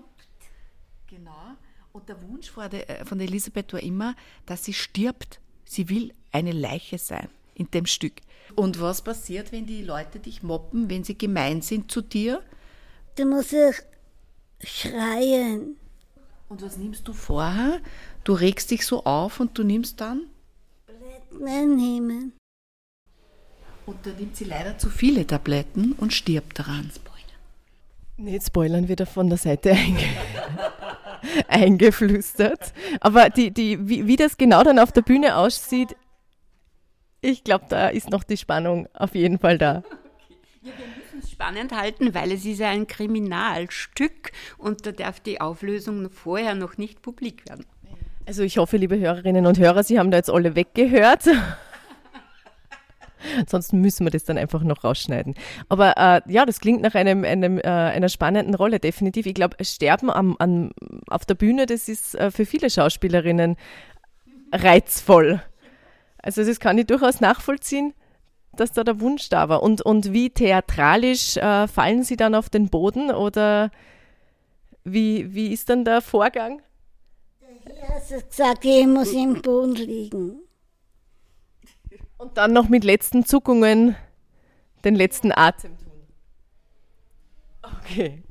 Und 1.97 2.11
der 2.11 2.23
Wunsch 2.29 2.51
von 2.51 2.69
der, 2.69 2.91
äh, 2.91 3.05
von 3.07 3.17
der 3.17 3.27
Elisabeth 3.27 3.73
war 3.73 3.83
immer, 3.83 4.15
dass 4.45 4.67
sie 4.67 4.75
stirbt. 4.75 5.41
Sie 5.65 5.89
will 5.89 6.13
eine 6.31 6.53
Leiche 6.53 6.99
sein 6.99 7.31
in 7.55 7.71
dem 7.71 7.87
Stück. 7.87 8.21
Und 8.55 8.83
was 8.83 9.01
passiert, 9.01 9.51
wenn 9.51 9.65
die 9.65 9.83
Leute 9.83 10.19
dich 10.19 10.43
mobben, 10.43 10.91
wenn 10.91 11.05
sie 11.05 11.17
gemein 11.17 11.63
sind 11.63 11.91
zu 11.91 12.03
dir? 12.03 12.43
Du 13.17 13.25
musst 13.25 13.55
ich 13.55 13.83
schreien. 14.63 15.77
Und 16.51 16.61
was 16.61 16.77
nimmst 16.77 17.09
du 17.09 17.15
vorher? 17.15 17.81
Du 18.25 18.35
regst 18.35 18.71
dich 18.71 18.85
so 18.85 19.05
auf 19.07 19.41
und 19.41 19.57
du 19.57 19.65
nimmst 19.65 19.99
dann? 19.99 20.27
Blätter 20.87 21.65
nehmen. 21.65 22.35
Und 23.87 24.05
da 24.05 24.11
nimmt 24.11 24.37
sie 24.37 24.45
leider 24.45 24.77
zu 24.77 24.91
viele 24.91 25.27
Tabletten 25.27 25.93
und 25.93 26.13
stirbt 26.13 26.59
daran. 26.59 26.91
Nicht 28.19 28.47
spoilern, 28.47 28.89
wird 28.89 29.01
er 29.01 29.07
von 29.07 29.29
der 29.29 29.39
Seite 29.39 29.71
einge 29.73 30.05
eingeflüstert. 31.49 32.73
Aber 33.01 33.31
die, 33.31 33.51
die, 33.51 33.89
wie, 33.89 34.07
wie 34.07 34.17
das 34.17 34.37
genau 34.37 34.63
dann 34.63 34.79
auf 34.79 34.93
der 34.93 35.03
Bühne 35.03 35.37
aussieht, 35.37 35.97
ich 37.21 37.45
glaube, 37.45 37.65
da 37.69 37.89
ist 37.89 38.11
noch 38.11 38.25
die 38.25 38.37
Spannung 38.37 38.89
auf 38.95 39.15
jeden 39.15 39.39
Fall 39.39 39.59
da. 39.59 39.83
Ja, 40.63 40.73
wir 40.79 40.87
müssen 40.97 41.21
es 41.23 41.31
spannend 41.31 41.73
halten, 41.73 42.15
weil 42.15 42.33
es 42.33 42.45
ist 42.45 42.59
ja 42.61 42.69
ein 42.69 42.87
Kriminalstück 42.87 44.33
und 44.59 44.87
da 44.87 44.93
darf 44.93 45.21
die 45.21 45.41
Auflösung 45.41 46.11
vorher 46.11 46.55
noch 46.55 46.77
nicht 46.77 47.03
publik 47.03 47.49
werden. 47.49 47.65
Also 48.27 48.43
ich 48.43 48.59
hoffe, 48.59 48.77
liebe 48.77 48.99
Hörerinnen 48.99 49.47
und 49.47 49.59
Hörer, 49.59 49.85
Sie 49.85 49.99
haben 49.99 50.11
da 50.11 50.17
jetzt 50.17 50.31
alle 50.31 50.57
weggehört. 50.57 51.29
Ansonsten 53.39 53.81
müssen 53.81 54.07
wir 54.07 54.11
das 54.11 54.25
dann 54.25 54.39
einfach 54.39 54.63
noch 54.63 54.85
rausschneiden. 54.85 55.35
Aber 55.69 55.97
äh, 55.97 56.21
ja, 56.27 56.47
das 56.47 56.61
klingt 56.61 56.83
nach 56.83 56.95
einem, 56.95 57.25
einem, 57.25 57.59
äh, 57.59 57.63
einer 57.63 58.09
spannenden 58.09 58.55
Rolle, 58.55 58.79
definitiv. 58.79 59.27
Ich 59.27 59.35
glaube, 59.35 59.57
Sterben 59.65 60.11
am, 60.11 60.37
am, 60.39 60.71
auf 61.09 61.25
der 61.25 61.35
Bühne, 61.35 61.67
das 61.67 61.89
ist 61.89 62.15
äh, 62.15 62.31
für 62.31 62.47
viele 62.47 62.71
Schauspielerinnen 62.71 63.57
reizvoll. 64.53 65.43
Also 66.19 66.45
das 66.45 66.61
kann 66.61 66.79
ich 66.79 66.87
durchaus 66.87 67.21
nachvollziehen, 67.21 67.95
dass 68.55 68.73
da 68.73 68.85
der 68.85 69.01
Wunsch 69.01 69.29
da 69.29 69.49
war. 69.49 69.63
Und, 69.63 69.83
und 69.83 70.13
wie 70.13 70.31
theatralisch 70.31 71.37
äh, 71.37 71.69
fallen 71.69 72.03
Sie 72.03 72.17
dann 72.17 72.35
auf 72.35 72.49
den 72.49 72.69
Boden 72.69 73.11
oder 73.11 73.71
wie, 74.85 75.35
wie 75.35 75.53
ist 75.53 75.69
dann 75.69 75.85
der 75.85 76.01
Vorgang? 76.01 76.63
Er 77.65 77.97
hat 77.97 78.29
gesagt, 78.29 78.65
ich 78.65 78.87
muss 78.87 79.13
im 79.13 79.43
Boden 79.43 79.75
liegen. 79.75 80.46
Und 82.19 82.37
dann 82.37 82.53
noch 82.53 82.69
mit 82.69 82.85
letzten 82.85 83.25
Zuckungen 83.25 83.97
den 84.85 84.95
letzten 84.95 85.33
Atem 85.33 85.77
tun. 85.79 85.93
Okay. 87.83 88.23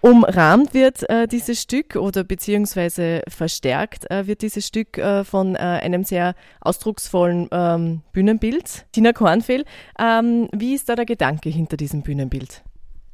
Umrahmt 0.00 0.74
wird 0.74 1.08
äh, 1.08 1.26
dieses 1.26 1.62
Stück 1.62 1.96
oder 1.96 2.24
beziehungsweise 2.24 3.22
verstärkt 3.28 4.10
äh, 4.10 4.26
wird 4.26 4.42
dieses 4.42 4.66
Stück 4.66 4.98
äh, 4.98 5.24
von 5.24 5.54
äh, 5.54 5.58
einem 5.58 6.04
sehr 6.04 6.34
ausdrucksvollen 6.60 7.48
ähm, 7.50 8.02
Bühnenbild. 8.12 8.86
Tina 8.92 9.12
Kornfehl, 9.12 9.64
ähm, 9.98 10.48
wie 10.52 10.74
ist 10.74 10.88
da 10.88 10.96
der 10.96 11.06
Gedanke 11.06 11.48
hinter 11.48 11.76
diesem 11.76 12.02
Bühnenbild? 12.02 12.62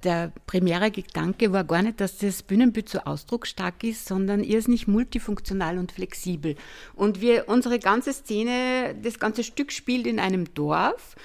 Der 0.04 0.33
primäre 0.47 0.90
Gedanke 0.90 1.52
war 1.52 1.64
gar 1.64 1.83
nicht, 1.83 2.00
dass 2.00 2.19
das 2.19 2.42
Bühnenbild 2.42 2.88
so 2.88 3.00
ausdrucksstark 3.00 3.85
ist, 3.85 4.07
sondern 4.07 4.42
irrsinnig 4.42 4.88
multifunktional 4.88 5.78
und 5.78 5.92
flexibel. 5.92 6.57
Und 6.95 7.21
wir, 7.21 7.49
unsere 7.49 7.78
ganze 7.78 8.12
Szene, 8.12 8.95
das 9.02 9.19
ganze 9.19 9.45
Stück 9.45 9.73
spielt 9.73 10.07
in 10.07 10.19
einem 10.19 10.52
Dorf. 10.54 11.16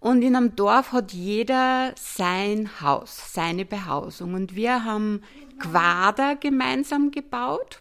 Und 0.00 0.22
in 0.22 0.36
einem 0.36 0.54
Dorf 0.54 0.92
hat 0.92 1.12
jeder 1.12 1.94
sein 1.96 2.68
Haus, 2.80 3.32
seine 3.32 3.64
Behausung. 3.64 4.34
Und 4.34 4.54
wir 4.54 4.84
haben 4.84 5.22
Quader 5.58 6.36
gemeinsam 6.36 7.10
gebaut. 7.10 7.80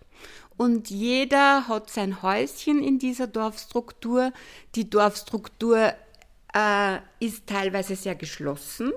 Und 0.56 0.90
jeder 0.90 1.68
hat 1.68 1.90
sein 1.90 2.22
Häuschen 2.22 2.82
in 2.82 3.00
dieser 3.00 3.28
Dorfstruktur. 3.28 4.32
Die 4.76 4.90
Dorfstruktur 4.90 5.94
äh, 6.54 6.98
ist 7.20 7.48
teilweise 7.48 7.96
sehr 7.96 8.16
geschlossen 8.16 8.94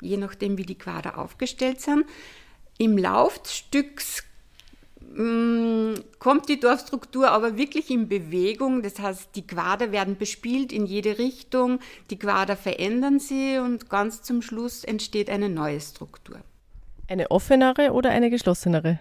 je 0.00 0.16
nachdem, 0.16 0.58
wie 0.58 0.64
die 0.64 0.78
Quader 0.78 1.18
aufgestellt 1.18 1.80
sind. 1.80 2.04
Im 2.78 2.96
Lauf 2.96 3.38
des 3.40 3.56
Stücks 3.56 4.24
mm, 5.00 5.94
kommt 6.18 6.48
die 6.48 6.60
Dorfstruktur 6.60 7.30
aber 7.30 7.56
wirklich 7.56 7.90
in 7.90 8.08
Bewegung. 8.08 8.82
Das 8.82 8.98
heißt, 8.98 9.30
die 9.34 9.46
Quader 9.46 9.92
werden 9.92 10.16
bespielt 10.16 10.72
in 10.72 10.86
jede 10.86 11.18
Richtung, 11.18 11.80
die 12.10 12.18
Quader 12.18 12.56
verändern 12.56 13.18
sie 13.18 13.58
und 13.58 13.90
ganz 13.90 14.22
zum 14.22 14.42
Schluss 14.42 14.84
entsteht 14.84 15.28
eine 15.30 15.48
neue 15.48 15.80
Struktur. 15.80 16.40
Eine 17.08 17.30
offenere 17.30 17.92
oder 17.92 18.10
eine 18.10 18.30
geschlossenere? 18.30 19.00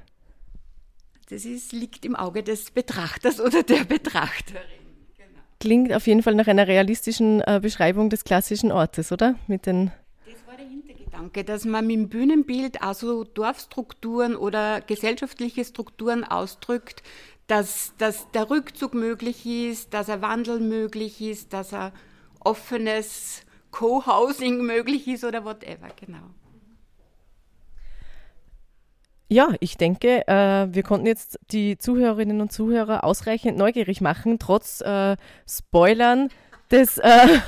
Das 1.30 1.44
ist, 1.44 1.74
liegt 1.74 2.06
im 2.06 2.16
Auge 2.16 2.42
des 2.42 2.72
Betrachters 2.72 3.42
oder 3.42 3.62
der 3.62 3.84
Betrachterin. 3.84 4.62
Genau. 5.18 5.42
Klingt 5.60 5.92
auf 5.92 6.08
jeden 6.08 6.24
Fall 6.24 6.36
nach 6.36 6.48
einer 6.48 6.68
realistischen 6.68 7.42
äh, 7.42 7.60
Beschreibung 7.62 8.10
des 8.10 8.24
klassischen 8.24 8.72
Ortes, 8.72 9.12
oder? 9.12 9.36
Mit 9.48 9.66
den 9.66 9.92
Gedanke, 11.18 11.44
dass 11.44 11.66
man 11.66 11.88
mit 11.88 11.96
dem 11.96 12.10
Bühnenbild 12.10 12.84
also 12.84 13.24
Dorfstrukturen 13.24 14.36
oder 14.36 14.82
gesellschaftliche 14.82 15.66
Strukturen 15.66 16.24
ausdrückt, 16.24 17.02
dass, 17.48 17.94
dass 17.98 18.30
der 18.32 18.52
Rückzug 18.52 18.94
möglich 18.94 19.46
ist, 19.46 19.96
dass 19.96 20.10
ein 20.10 20.22
Wandel 20.22 20.60
möglich 20.60 21.20
ist, 21.20 21.54
dass 21.54 21.74
ein 21.74 21.92
offenes 22.42 23.42
Co-Housing 23.72 24.62
möglich 24.62 25.08
ist 25.08 25.24
oder 25.24 25.44
whatever, 25.44 25.88
genau. 26.00 26.30
Ja, 29.30 29.56
ich 29.60 29.76
denke, 29.76 30.26
äh, 30.28 30.68
wir 30.72 30.84
konnten 30.84 31.08
jetzt 31.08 31.40
die 31.52 31.80
Zuhörerinnen 31.80 32.42
und 32.42 32.52
Zuhörer 32.52 33.04
ausreichend 33.04 33.58
neugierig 33.58 34.02
machen, 34.02 34.38
trotz 34.38 34.82
äh, 34.82 35.18
Spoilern 35.50 36.30
des 36.70 37.00
äh, 37.00 37.40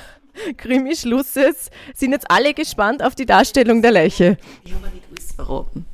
Krimi-Schlusses 0.57 1.69
sind 1.93 2.11
jetzt 2.11 2.29
alle 2.29 2.53
gespannt 2.53 3.03
auf 3.03 3.15
die 3.15 3.25
Darstellung 3.25 3.81
der 3.81 3.91
Leiche. 3.91 4.37
Ich 4.63 4.73
habe 4.73 4.89
nicht 4.89 5.05
alles 5.09 5.31
verraten. 5.33 5.85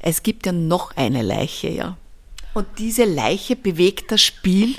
Es 0.00 0.22
gibt 0.22 0.46
ja 0.46 0.52
noch 0.52 0.96
eine 0.96 1.22
Leiche, 1.22 1.68
ja. 1.68 1.96
Und 2.52 2.66
diese 2.78 3.04
Leiche 3.04 3.56
bewegt 3.56 4.12
das 4.12 4.22
Spiel 4.22 4.76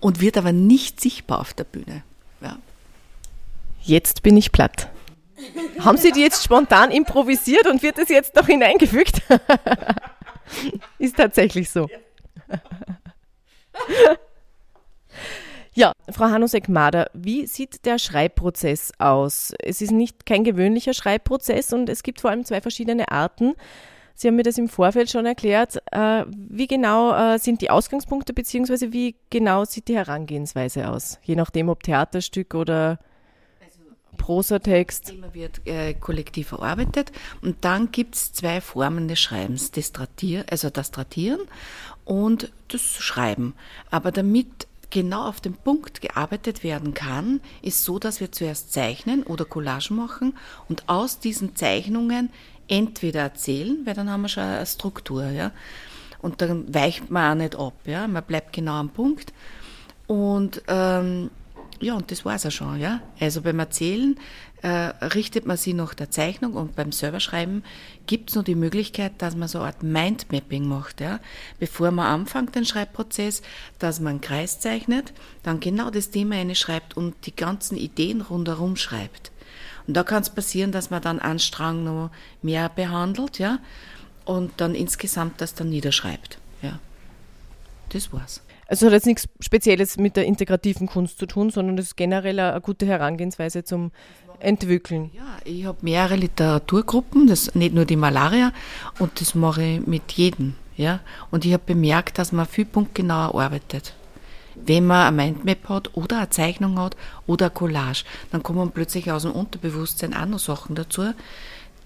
und 0.00 0.20
wird 0.20 0.36
aber 0.36 0.52
nicht 0.52 1.00
sichtbar 1.00 1.40
auf 1.40 1.54
der 1.54 1.64
Bühne. 1.64 2.02
Ja. 2.40 2.58
Jetzt 3.82 4.22
bin 4.22 4.36
ich 4.36 4.52
platt. 4.52 4.88
Haben 5.80 5.98
Sie 5.98 6.12
die 6.12 6.20
jetzt 6.20 6.44
spontan 6.44 6.90
improvisiert 6.90 7.66
und 7.66 7.82
wird 7.82 7.98
es 7.98 8.08
jetzt 8.08 8.34
noch 8.34 8.46
hineingefügt? 8.46 9.22
Ist 10.98 11.16
tatsächlich 11.16 11.70
so. 11.70 11.88
Ja, 15.76 15.92
Frau 16.08 16.30
Hanusek-Mader, 16.30 17.10
wie 17.12 17.46
sieht 17.46 17.84
der 17.84 17.98
Schreibprozess 17.98 18.92
aus? 18.96 19.52
Es 19.58 19.82
ist 19.82 19.90
nicht 19.90 20.24
kein 20.24 20.42
gewöhnlicher 20.42 20.94
Schreibprozess 20.94 21.74
und 21.74 21.90
es 21.90 22.02
gibt 22.02 22.22
vor 22.22 22.30
allem 22.30 22.46
zwei 22.46 22.62
verschiedene 22.62 23.10
Arten. 23.10 23.52
Sie 24.14 24.26
haben 24.26 24.36
mir 24.36 24.42
das 24.42 24.56
im 24.56 24.70
Vorfeld 24.70 25.10
schon 25.10 25.26
erklärt. 25.26 25.76
Äh, 25.92 26.24
wie 26.30 26.66
genau 26.66 27.12
äh, 27.14 27.38
sind 27.38 27.60
die 27.60 27.68
Ausgangspunkte 27.68 28.32
beziehungsweise 28.32 28.94
wie 28.94 29.16
genau 29.28 29.66
sieht 29.66 29.88
die 29.88 29.96
Herangehensweise 29.96 30.88
aus? 30.88 31.18
Je 31.22 31.36
nachdem, 31.36 31.68
ob 31.68 31.82
Theaterstück 31.82 32.54
oder 32.54 32.98
Prosatext. 34.16 35.04
Das 35.04 35.10
Thema 35.12 35.34
wird 35.34 35.60
äh, 35.66 35.92
kollektiv 35.92 36.48
verarbeitet 36.48 37.12
und 37.42 37.66
dann 37.66 37.92
gibt 37.92 38.14
es 38.14 38.32
zwei 38.32 38.62
Formen 38.62 39.08
des 39.08 39.20
Schreibens, 39.20 39.72
das 39.72 39.92
Tratier, 39.92 40.46
also 40.50 40.70
das 40.70 40.90
Tratieren 40.90 41.40
und 42.06 42.50
das 42.68 42.80
Schreiben. 42.80 43.54
Aber 43.90 44.10
damit 44.10 44.66
genau 44.90 45.28
auf 45.28 45.40
den 45.40 45.54
Punkt 45.54 46.00
gearbeitet 46.00 46.62
werden 46.62 46.94
kann, 46.94 47.40
ist 47.62 47.84
so, 47.84 47.98
dass 47.98 48.20
wir 48.20 48.32
zuerst 48.32 48.72
zeichnen 48.72 49.22
oder 49.22 49.44
Collage 49.44 49.92
machen 49.92 50.36
und 50.68 50.88
aus 50.88 51.18
diesen 51.18 51.56
Zeichnungen 51.56 52.30
entweder 52.68 53.20
erzählen, 53.20 53.78
weil 53.84 53.94
dann 53.94 54.10
haben 54.10 54.22
wir 54.22 54.28
schon 54.28 54.44
eine 54.44 54.66
Struktur, 54.66 55.28
ja. 55.28 55.52
Und 56.20 56.40
dann 56.40 56.72
weicht 56.74 57.10
man 57.10 57.32
auch 57.32 57.42
nicht 57.42 57.56
ab, 57.56 57.74
ja. 57.84 58.06
Man 58.08 58.24
bleibt 58.24 58.52
genau 58.52 58.74
am 58.74 58.90
Punkt. 58.90 59.32
Und 60.06 60.62
ähm, 60.68 61.30
ja, 61.80 61.94
und 61.94 62.10
das 62.10 62.24
war 62.24 62.34
es 62.34 62.46
auch 62.46 62.50
schon, 62.50 62.80
ja. 62.80 63.00
Also 63.20 63.42
beim 63.42 63.58
Erzählen 63.58 64.18
äh, 64.62 64.68
richtet 64.68 65.46
man 65.46 65.56
sich 65.56 65.74
nach 65.74 65.94
der 65.94 66.10
Zeichnung 66.10 66.54
und 66.54 66.76
beim 66.76 66.92
Serverschreiben 66.92 67.64
gibt 68.06 68.30
es 68.30 68.36
noch 68.36 68.44
die 68.44 68.54
Möglichkeit, 68.54 69.12
dass 69.18 69.36
man 69.36 69.48
so 69.48 69.58
eine 69.58 69.68
Art 69.68 69.82
Mindmapping 69.82 70.66
macht, 70.66 71.00
ja. 71.00 71.20
Bevor 71.58 71.90
man 71.90 72.06
anfängt, 72.06 72.54
den 72.54 72.64
Schreibprozess, 72.64 73.42
dass 73.78 74.00
man 74.00 74.12
einen 74.12 74.20
Kreis 74.20 74.60
zeichnet, 74.60 75.12
dann 75.42 75.60
genau 75.60 75.90
das 75.90 76.10
Thema 76.10 76.36
schreibt 76.54 76.96
und 76.96 77.14
die 77.26 77.36
ganzen 77.36 77.76
Ideen 77.76 78.20
rundherum 78.20 78.76
schreibt. 78.76 79.30
Und 79.86 79.94
da 79.94 80.02
kann 80.02 80.22
es 80.22 80.30
passieren, 80.30 80.72
dass 80.72 80.90
man 80.90 81.02
dann 81.02 81.20
einen 81.20 81.38
Strang 81.38 81.84
noch 81.84 82.10
mehr 82.42 82.68
behandelt, 82.68 83.38
ja, 83.38 83.58
und 84.24 84.52
dann 84.56 84.74
insgesamt 84.74 85.40
das 85.40 85.54
dann 85.54 85.68
niederschreibt, 85.68 86.38
ja. 86.62 86.80
Das 87.90 88.12
war's. 88.12 88.40
Also 88.68 88.86
hat 88.86 88.92
jetzt 88.92 89.06
nichts 89.06 89.28
Spezielles 89.40 89.96
mit 89.96 90.16
der 90.16 90.24
integrativen 90.24 90.88
Kunst 90.88 91.18
zu 91.18 91.26
tun, 91.26 91.50
sondern 91.50 91.76
das 91.76 91.86
ist 91.86 91.96
generell 91.96 92.40
eine 92.40 92.60
gute 92.60 92.84
Herangehensweise 92.86 93.62
zum 93.62 93.92
Entwickeln. 94.40 95.10
Ja, 95.14 95.38
ich 95.44 95.64
habe 95.64 95.78
mehrere 95.82 96.16
Literaturgruppen, 96.16 97.26
das 97.26 97.54
nicht 97.54 97.74
nur 97.74 97.84
die 97.84 97.96
Malaria, 97.96 98.52
und 98.98 99.20
das 99.20 99.34
mache 99.34 99.62
ich 99.62 99.86
mit 99.86 100.12
jedem. 100.12 100.54
Ja? 100.76 101.00
Und 101.30 101.44
ich 101.44 101.52
habe 101.52 101.62
bemerkt, 101.64 102.18
dass 102.18 102.32
man 102.32 102.46
viel 102.46 102.64
punktgenauer 102.64 103.40
arbeitet. 103.40 103.94
Wenn 104.54 104.86
man 104.86 105.06
eine 105.06 105.16
Mindmap 105.16 105.68
hat 105.68 105.96
oder 105.96 106.18
eine 106.18 106.30
Zeichnung 106.30 106.78
hat 106.78 106.96
oder 107.26 107.46
eine 107.46 107.54
Collage, 107.54 108.04
dann 108.32 108.42
kommen 108.42 108.70
plötzlich 108.72 109.10
aus 109.12 109.22
dem 109.22 109.32
Unterbewusstsein 109.32 110.14
auch 110.14 110.26
noch 110.26 110.38
Sachen 110.38 110.74
dazu, 110.74 111.12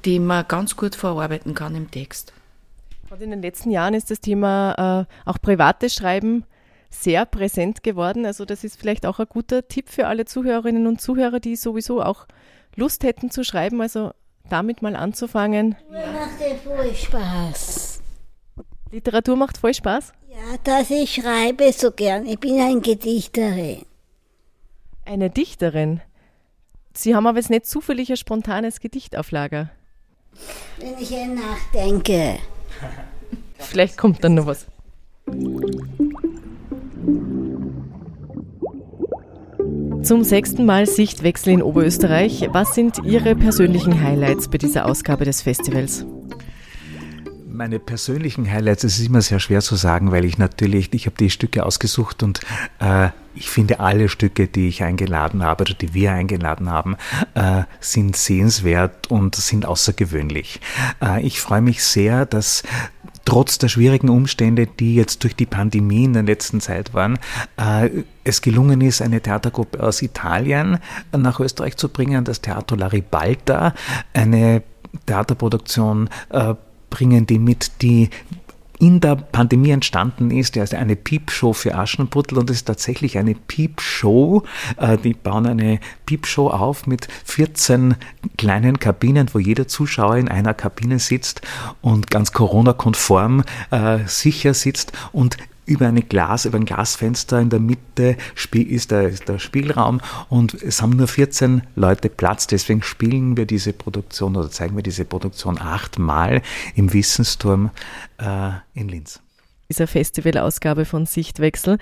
die 0.04 0.18
man 0.18 0.46
ganz 0.48 0.76
gut 0.76 0.94
verarbeiten 0.94 1.54
kann 1.54 1.74
im 1.74 1.90
Text. 1.90 2.32
Und 3.10 3.20
in 3.20 3.30
den 3.30 3.42
letzten 3.42 3.70
Jahren 3.72 3.94
ist 3.94 4.10
das 4.10 4.20
Thema 4.20 5.06
äh, 5.26 5.28
auch 5.28 5.40
privates 5.42 5.94
Schreiben 5.94 6.44
sehr 6.90 7.24
präsent 7.24 7.82
geworden. 7.82 8.26
Also 8.26 8.44
das 8.44 8.64
ist 8.64 8.78
vielleicht 8.78 9.06
auch 9.06 9.20
ein 9.20 9.26
guter 9.28 9.66
Tipp 9.66 9.88
für 9.88 10.08
alle 10.08 10.24
Zuhörerinnen 10.24 10.86
und 10.86 11.00
Zuhörer, 11.00 11.40
die 11.40 11.56
sowieso 11.56 12.02
auch 12.02 12.26
Lust 12.76 13.04
hätten 13.04 13.30
zu 13.30 13.44
schreiben, 13.44 13.80
also 13.80 14.10
damit 14.48 14.82
mal 14.82 14.96
anzufangen. 14.96 15.76
Macht 15.90 16.40
dir 16.40 16.56
voll 16.56 16.94
Spaß. 16.94 18.02
Literatur 18.90 19.36
macht 19.36 19.58
voll 19.58 19.72
Spaß. 19.72 20.12
Ja, 20.28 20.56
dass 20.64 20.90
ich 20.90 21.14
schreibe 21.14 21.72
so 21.72 21.92
gern. 21.92 22.26
Ich 22.26 22.38
bin 22.38 22.60
eine 22.60 22.80
Gedichterin. 22.80 23.82
Eine 25.04 25.30
Dichterin. 25.30 26.00
Sie 26.92 27.14
haben 27.14 27.26
aber 27.26 27.38
jetzt 27.38 27.50
nicht 27.50 27.66
zufällig 27.66 28.10
ein 28.10 28.16
spontanes 28.16 28.80
Gedicht 28.80 29.16
auf 29.16 29.30
Lager. 29.30 29.70
Wenn 30.78 30.98
ich 30.98 31.10
nachdenke. 31.10 32.38
Vielleicht 33.58 33.96
kommt 33.96 34.24
dann 34.24 34.34
noch 34.34 34.46
was. 34.46 34.66
Zum 40.02 40.24
sechsten 40.24 40.64
Mal 40.64 40.86
Sichtwechsel 40.86 41.52
in 41.52 41.62
Oberösterreich. 41.62 42.48
Was 42.52 42.74
sind 42.74 43.04
Ihre 43.04 43.36
persönlichen 43.36 44.02
Highlights 44.02 44.48
bei 44.48 44.56
dieser 44.56 44.86
Ausgabe 44.86 45.26
des 45.26 45.42
Festivals? 45.42 46.06
Meine 47.46 47.78
persönlichen 47.78 48.50
Highlights, 48.50 48.84
es 48.84 48.98
ist 48.98 49.06
immer 49.06 49.20
sehr 49.20 49.40
schwer 49.40 49.60
zu 49.60 49.76
sagen, 49.76 50.10
weil 50.10 50.24
ich 50.24 50.38
natürlich, 50.38 50.92
ich 50.94 51.04
habe 51.04 51.16
die 51.18 51.28
Stücke 51.28 51.66
ausgesucht 51.66 52.22
und 52.22 52.40
äh, 52.78 53.10
ich 53.34 53.50
finde 53.50 53.80
alle 53.80 54.08
Stücke, 54.08 54.48
die 54.48 54.68
ich 54.68 54.82
eingeladen 54.82 55.42
habe 55.42 55.62
oder 55.62 55.74
die 55.74 55.94
wir 55.94 56.12
eingeladen 56.12 56.70
haben, 56.70 56.96
äh, 57.34 57.62
sind 57.80 58.16
sehenswert 58.16 59.10
und 59.10 59.36
sind 59.36 59.66
außergewöhnlich. 59.66 60.60
Äh, 61.02 61.22
ich 61.22 61.40
freue 61.40 61.60
mich 61.60 61.84
sehr, 61.84 62.26
dass 62.26 62.62
trotz 63.24 63.58
der 63.58 63.68
schwierigen 63.68 64.08
Umstände, 64.08 64.66
die 64.66 64.94
jetzt 64.94 65.22
durch 65.22 65.36
die 65.36 65.46
Pandemie 65.46 66.04
in 66.04 66.12
der 66.12 66.22
letzten 66.22 66.60
Zeit 66.60 66.94
waren, 66.94 67.18
äh, 67.56 67.90
es 68.24 68.42
gelungen 68.42 68.80
ist, 68.80 69.02
eine 69.02 69.20
Theatergruppe 69.20 69.82
aus 69.82 70.02
Italien 70.02 70.78
nach 71.16 71.40
Österreich 71.40 71.76
zu 71.76 71.88
bringen, 71.88 72.24
das 72.24 72.40
Teatro 72.40 72.76
La 72.76 72.88
Ribalta, 72.88 73.74
eine 74.12 74.62
Theaterproduktion 75.06 76.08
äh, 76.30 76.54
bringen, 76.90 77.26
die 77.26 77.38
mit 77.38 77.82
die 77.82 78.10
in 78.80 79.00
der 79.00 79.14
Pandemie 79.14 79.70
entstanden 79.70 80.30
ist. 80.30 80.56
Der 80.56 80.64
ist 80.64 80.74
eine 80.74 80.96
Piepshow 80.96 81.52
für 81.52 81.74
Aschenputtel 81.76 82.38
und 82.38 82.50
es 82.50 82.56
ist 82.56 82.64
tatsächlich 82.64 83.18
eine 83.18 83.34
Piepshow. 83.34 84.42
Äh, 84.78 84.96
die 84.98 85.14
bauen 85.14 85.46
eine 85.46 85.80
Piepshow 86.06 86.48
auf 86.48 86.86
mit 86.86 87.06
14 87.24 87.94
kleinen 88.38 88.78
Kabinen, 88.78 89.28
wo 89.32 89.38
jeder 89.38 89.68
Zuschauer 89.68 90.16
in 90.16 90.28
einer 90.28 90.54
Kabine 90.54 90.98
sitzt 90.98 91.42
und 91.82 92.10
ganz 92.10 92.32
Corona-konform 92.32 93.44
äh, 93.70 93.98
sicher 94.06 94.54
sitzt 94.54 94.92
und 95.12 95.36
über 95.70 95.86
eine 95.86 96.02
Glas, 96.02 96.44
über 96.44 96.58
ein 96.58 96.64
Glasfenster 96.64 97.40
in 97.40 97.48
der 97.48 97.60
Mitte 97.60 98.16
ist 98.54 98.90
der, 98.90 99.08
ist 99.08 99.28
der 99.28 99.38
Spielraum 99.38 100.00
und 100.28 100.54
es 100.54 100.82
haben 100.82 100.96
nur 100.96 101.06
14 101.06 101.62
Leute 101.76 102.08
Platz. 102.08 102.46
Deswegen 102.48 102.82
spielen 102.82 103.36
wir 103.36 103.46
diese 103.46 103.72
Produktion 103.72 104.36
oder 104.36 104.50
zeigen 104.50 104.74
wir 104.76 104.82
diese 104.82 105.04
Produktion 105.04 105.58
achtmal 105.58 106.42
im 106.74 106.92
Wissensturm 106.92 107.70
äh, 108.18 108.50
in 108.74 108.88
Linz 108.88 109.20
dieser 109.70 109.86
Festivalausgabe 109.86 110.84
von 110.84 111.06
Sichtwechsel. 111.06 111.78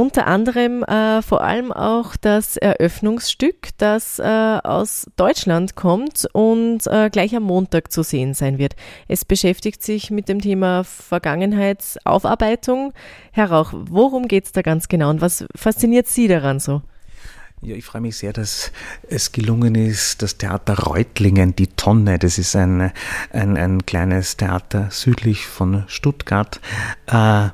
Unter 0.00 0.26
anderem 0.26 0.82
äh, 0.82 1.20
vor 1.20 1.42
allem 1.42 1.72
auch 1.72 2.16
das 2.16 2.56
Eröffnungsstück, 2.56 3.68
das 3.76 4.18
äh, 4.18 4.22
aus 4.22 5.06
Deutschland 5.16 5.76
kommt 5.76 6.26
und 6.32 6.86
äh, 6.86 7.10
gleich 7.10 7.36
am 7.36 7.42
Montag 7.42 7.92
zu 7.92 8.02
sehen 8.02 8.32
sein 8.32 8.56
wird. 8.56 8.76
Es 9.08 9.26
beschäftigt 9.26 9.82
sich 9.82 10.10
mit 10.10 10.30
dem 10.30 10.40
Thema 10.40 10.84
Vergangenheitsaufarbeitung. 10.84 12.94
Herr 13.30 13.50
Rauch, 13.50 13.74
worum 13.74 14.26
geht 14.26 14.46
es 14.46 14.52
da 14.52 14.62
ganz 14.62 14.88
genau 14.88 15.10
und 15.10 15.20
was 15.20 15.44
fasziniert 15.54 16.06
Sie 16.06 16.28
daran 16.28 16.60
so? 16.60 16.80
Ja, 17.60 17.76
ich 17.76 17.84
freue 17.84 18.00
mich 18.00 18.16
sehr, 18.16 18.32
dass 18.32 18.72
es 19.06 19.32
gelungen 19.32 19.74
ist, 19.74 20.22
das 20.22 20.38
Theater 20.38 20.78
Reutlingen, 20.78 21.54
die 21.54 21.66
Tonne, 21.66 22.18
das 22.18 22.38
ist 22.38 22.56
ein, 22.56 22.90
ein, 23.34 23.58
ein 23.58 23.84
kleines 23.84 24.38
Theater 24.38 24.88
südlich 24.90 25.46
von 25.46 25.84
Stuttgart, 25.88 26.58
äh, 27.06 27.50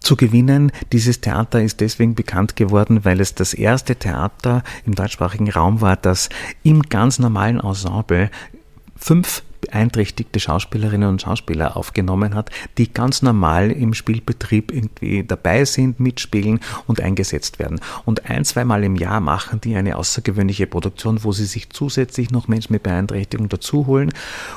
zu 0.00 0.16
gewinnen. 0.16 0.72
Dieses 0.92 1.20
Theater 1.20 1.62
ist 1.62 1.80
deswegen 1.80 2.14
bekannt 2.14 2.56
geworden, 2.56 3.04
weil 3.04 3.20
es 3.20 3.34
das 3.34 3.54
erste 3.54 3.96
Theater 3.96 4.62
im 4.86 4.94
deutschsprachigen 4.94 5.50
Raum 5.50 5.80
war, 5.80 5.96
das 5.96 6.28
im 6.62 6.82
ganz 6.82 7.18
normalen 7.18 7.60
Ensemble 7.60 8.30
fünf 8.96 9.42
beeinträchtigte 9.72 10.38
Schauspielerinnen 10.38 11.08
und 11.08 11.22
Schauspieler 11.22 11.76
aufgenommen 11.76 12.34
hat, 12.34 12.50
die 12.78 12.92
ganz 12.92 13.22
normal 13.22 13.70
im 13.70 13.94
Spielbetrieb 13.94 14.70
irgendwie 14.70 15.24
dabei 15.24 15.64
sind, 15.64 15.98
mitspielen 15.98 16.60
und 16.86 17.00
eingesetzt 17.00 17.58
werden. 17.58 17.80
Und 18.04 18.28
ein, 18.28 18.44
zweimal 18.44 18.84
im 18.84 18.96
Jahr 18.96 19.20
machen 19.20 19.60
die 19.60 19.74
eine 19.74 19.96
außergewöhnliche 19.96 20.66
Produktion, 20.66 21.24
wo 21.24 21.32
sie 21.32 21.46
sich 21.46 21.70
zusätzlich 21.70 22.30
noch 22.30 22.48
Menschen 22.48 22.74
mit 22.74 22.82
Beeinträchtigung 22.82 23.48
dazu 23.48 23.86
holen. 23.86 24.12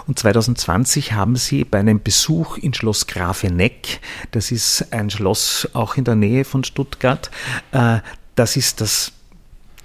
Und 0.05 0.19
2020 0.19 1.13
haben 1.13 1.37
sie 1.37 1.63
bei 1.63 1.79
einem 1.79 2.01
Besuch 2.01 2.57
in 2.57 2.73
Schloss 2.73 3.07
Grafeneck, 3.07 4.01
das 4.31 4.51
ist 4.51 4.91
ein 4.91 5.09
Schloss 5.09 5.69
auch 5.73 5.95
in 5.95 6.03
der 6.03 6.15
Nähe 6.15 6.43
von 6.43 6.63
Stuttgart, 6.63 7.31
äh, 7.71 7.99
das 8.35 8.57
ist 8.57 8.81
das 8.81 9.13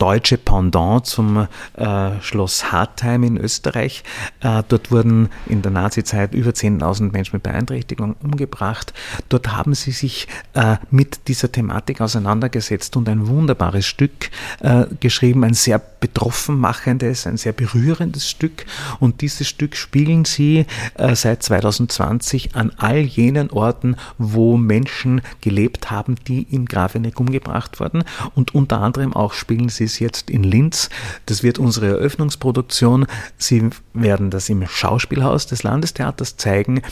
deutsche 0.00 0.38
Pendant 0.38 1.06
zum 1.06 1.46
äh, 1.74 2.10
Schloss 2.20 2.72
Hartheim 2.72 3.22
in 3.22 3.36
Österreich. 3.36 4.02
Äh, 4.40 4.62
dort 4.66 4.90
wurden 4.90 5.28
in 5.46 5.62
der 5.62 5.70
Nazizeit 5.70 6.34
über 6.34 6.50
10.000 6.50 7.12
Menschen 7.12 7.36
mit 7.36 7.42
Beeinträchtigung 7.42 8.16
umgebracht. 8.22 8.94
Dort 9.28 9.52
haben 9.52 9.74
sie 9.74 9.92
sich 9.92 10.26
äh, 10.54 10.76
mit 10.90 11.28
dieser 11.28 11.52
Thematik 11.52 12.00
auseinandergesetzt 12.00 12.96
und 12.96 13.08
ein 13.08 13.28
wunderbares 13.28 13.86
Stück 13.86 14.30
äh, 14.60 14.86
geschrieben, 15.00 15.44
ein 15.44 15.54
sehr 15.54 15.80
betroffen 16.00 16.58
machendes, 16.58 17.26
ein 17.26 17.36
sehr 17.36 17.52
berührendes 17.52 18.28
Stück. 18.28 18.64
Und 18.98 19.20
dieses 19.20 19.48
Stück 19.48 19.76
spielen 19.76 20.24
sie 20.24 20.66
äh, 20.94 21.14
seit 21.14 21.42
2020 21.42 22.56
an 22.56 22.72
all 22.76 22.98
jenen 22.98 23.50
Orten, 23.50 23.96
wo 24.18 24.56
Menschen 24.56 25.20
gelebt 25.40 25.90
haben, 25.90 26.16
die 26.26 26.42
in 26.42 26.66
Grafeneck 26.66 27.20
umgebracht 27.20 27.80
wurden. 27.80 28.04
Und 28.34 28.54
unter 28.54 28.80
anderem 28.80 29.12
auch 29.12 29.34
spielen 29.34 29.68
sie 29.68 29.84
es 29.84 29.98
jetzt 29.98 30.30
in 30.30 30.42
Linz. 30.42 30.88
Das 31.26 31.42
wird 31.42 31.58
unsere 31.58 31.88
Eröffnungsproduktion. 31.88 33.06
Sie 33.36 33.70
werden 33.92 34.30
das 34.30 34.48
im 34.48 34.66
Schauspielhaus 34.66 35.46
des 35.46 35.62
Landestheaters 35.62 36.36
zeigen. 36.36 36.82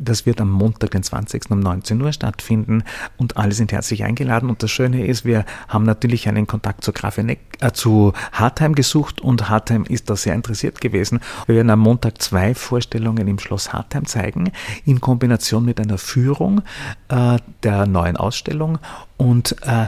Das 0.00 0.26
wird 0.26 0.40
am 0.40 0.50
Montag, 0.50 0.92
den 0.92 1.02
20. 1.02 1.50
um 1.50 1.60
19 1.60 2.00
Uhr 2.00 2.12
stattfinden 2.12 2.84
und 3.16 3.36
alle 3.36 3.52
sind 3.52 3.72
herzlich 3.72 4.04
eingeladen. 4.04 4.48
Und 4.48 4.62
das 4.62 4.70
Schöne 4.70 5.06
ist, 5.06 5.24
wir 5.24 5.44
haben 5.66 5.84
natürlich 5.84 6.28
einen 6.28 6.46
Kontakt 6.46 6.84
zu 6.84 6.92
Grafeneck, 6.92 7.40
äh, 7.60 7.72
zu 7.72 8.12
Hartheim 8.58 8.74
gesucht 8.74 9.20
und 9.20 9.48
Hartheim 9.48 9.84
ist 9.84 10.10
da 10.10 10.16
sehr 10.16 10.34
interessiert 10.34 10.80
gewesen. 10.80 11.20
Wir 11.46 11.54
werden 11.54 11.70
am 11.70 11.78
Montag 11.78 12.20
zwei 12.20 12.56
Vorstellungen 12.56 13.28
im 13.28 13.38
Schloss 13.38 13.72
Hartheim 13.72 14.04
zeigen, 14.04 14.50
in 14.84 15.00
Kombination 15.00 15.64
mit 15.64 15.78
einer 15.78 15.96
Führung 15.96 16.62
äh, 17.08 17.38
der 17.62 17.86
neuen 17.86 18.16
Ausstellung 18.16 18.80
und 19.16 19.54
äh, 19.62 19.86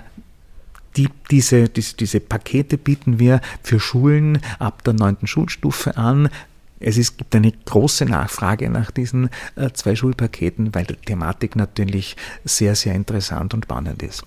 die, 0.97 1.09
diese, 1.33 1.69
diese, 1.69 1.97
diese 1.97 2.21
Pakete 2.21 2.79
bieten 2.79 3.19
wir 3.19 3.41
für 3.61 3.81
Schulen 3.81 4.39
ab 4.61 4.85
der 4.85 4.93
neunten 4.93 5.27
Schulstufe 5.27 5.97
an. 5.97 6.29
Es 6.79 6.97
ist, 6.97 7.19
gibt 7.19 7.35
eine 7.35 7.51
große 7.51 8.05
Nachfrage 8.05 8.71
nach 8.71 8.93
diesen 8.93 9.31
äh, 9.57 9.71
zwei 9.73 9.97
Schulpaketen, 9.97 10.77
weil 10.77 10.85
die 10.85 10.95
Thematik 10.95 11.57
natürlich 11.57 12.17
sehr, 12.45 12.77
sehr 12.77 12.95
interessant 12.95 13.53
und 13.53 13.65
spannend 13.65 14.01
ist. 14.05 14.25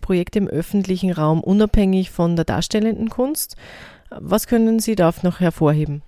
Projekt 0.00 0.36
im 0.36 0.48
öffentlichen 0.48 1.12
Raum 1.12 1.40
unabhängig 1.42 2.10
von 2.10 2.36
der 2.36 2.44
darstellenden 2.44 3.10
Kunst. 3.10 3.56
Was 4.10 4.46
können 4.46 4.80
Sie 4.80 4.96
da 4.96 5.12
noch 5.22 5.40
hervorheben? 5.40 6.02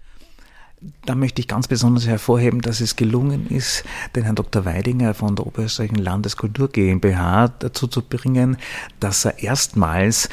Da 1.04 1.14
möchte 1.14 1.40
ich 1.40 1.48
ganz 1.48 1.68
besonders 1.68 2.06
hervorheben, 2.06 2.60
dass 2.60 2.80
es 2.80 2.96
gelungen 2.96 3.48
ist, 3.48 3.84
den 4.16 4.24
Herrn 4.24 4.34
Dr. 4.34 4.64
Weidinger 4.64 5.14
von 5.14 5.36
der 5.36 5.46
Oberösterreichischen 5.46 6.02
Landeskultur 6.02 6.68
GmbH 6.68 7.48
dazu 7.58 7.86
zu 7.86 8.02
bringen, 8.02 8.56
dass 8.98 9.24
er 9.24 9.38
erstmals 9.40 10.28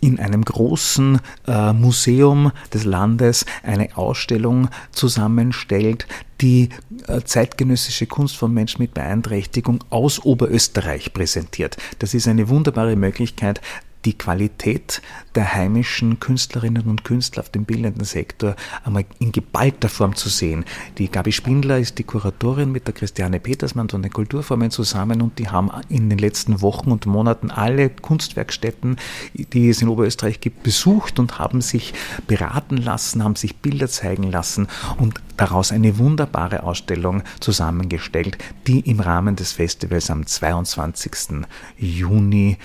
in 0.00 0.20
einem 0.20 0.44
großen 0.44 1.20
äh, 1.46 1.72
Museum 1.72 2.52
des 2.72 2.84
Landes 2.84 3.46
eine 3.62 3.96
Ausstellung 3.96 4.68
zusammenstellt, 4.92 6.06
die 6.40 6.68
äh, 7.06 7.22
zeitgenössische 7.22 8.06
Kunst 8.06 8.36
von 8.36 8.52
Menschen 8.52 8.82
mit 8.82 8.94
Beeinträchtigung 8.94 9.82
aus 9.90 10.20
Oberösterreich 10.20 11.12
präsentiert. 11.12 11.76
Das 11.98 12.14
ist 12.14 12.28
eine 12.28 12.48
wunderbare 12.48 12.94
Möglichkeit, 12.94 13.60
die 14.08 14.16
Qualität 14.16 15.02
der 15.34 15.54
heimischen 15.54 16.18
Künstlerinnen 16.18 16.84
und 16.84 17.04
Künstler 17.04 17.42
auf 17.42 17.50
dem 17.50 17.66
bildenden 17.66 18.06
Sektor 18.06 18.56
einmal 18.82 19.04
in 19.18 19.32
geballter 19.32 19.90
Form 19.90 20.16
zu 20.16 20.30
sehen. 20.30 20.64
Die 20.96 21.10
Gabi 21.10 21.30
Spindler 21.30 21.78
ist 21.78 21.98
die 21.98 22.04
Kuratorin 22.04 22.72
mit 22.72 22.86
der 22.86 22.94
Christiane 22.94 23.38
Petersmann 23.38 23.90
von 23.90 24.00
den 24.00 24.10
Kulturformen 24.10 24.70
zusammen 24.70 25.20
und 25.20 25.38
die 25.38 25.50
haben 25.50 25.70
in 25.90 26.08
den 26.08 26.18
letzten 26.18 26.62
Wochen 26.62 26.90
und 26.90 27.04
Monaten 27.04 27.50
alle 27.50 27.90
Kunstwerkstätten, 27.90 28.96
die 29.34 29.68
es 29.68 29.82
in 29.82 29.88
Oberösterreich 29.88 30.40
gibt, 30.40 30.62
besucht 30.62 31.18
und 31.18 31.38
haben 31.38 31.60
sich 31.60 31.92
beraten 32.26 32.78
lassen, 32.78 33.22
haben 33.22 33.36
sich 33.36 33.56
Bilder 33.56 33.88
zeigen 33.88 34.30
lassen 34.30 34.68
und 34.96 35.20
daraus 35.36 35.70
eine 35.70 35.98
wunderbare 35.98 36.62
Ausstellung 36.62 37.24
zusammengestellt, 37.40 38.38
die 38.66 38.80
im 38.80 39.00
Rahmen 39.00 39.36
des 39.36 39.52
Festivals 39.52 40.10
am 40.10 40.24
22. 40.24 41.44
Juni 41.76 42.56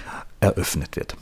eröffnet 0.44 0.96
wird. 0.96 1.16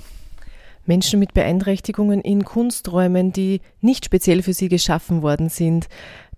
Menschen 0.86 1.20
mit 1.20 1.34
Beeinträchtigungen 1.34 2.22
in 2.22 2.44
Kunsträumen, 2.44 3.32
die 3.32 3.62
nicht 3.82 4.06
speziell 4.06 4.42
für 4.42 4.54
sie 4.54 4.70
geschaffen 4.70 5.22
worden 5.22 5.50
sind. 5.50 5.88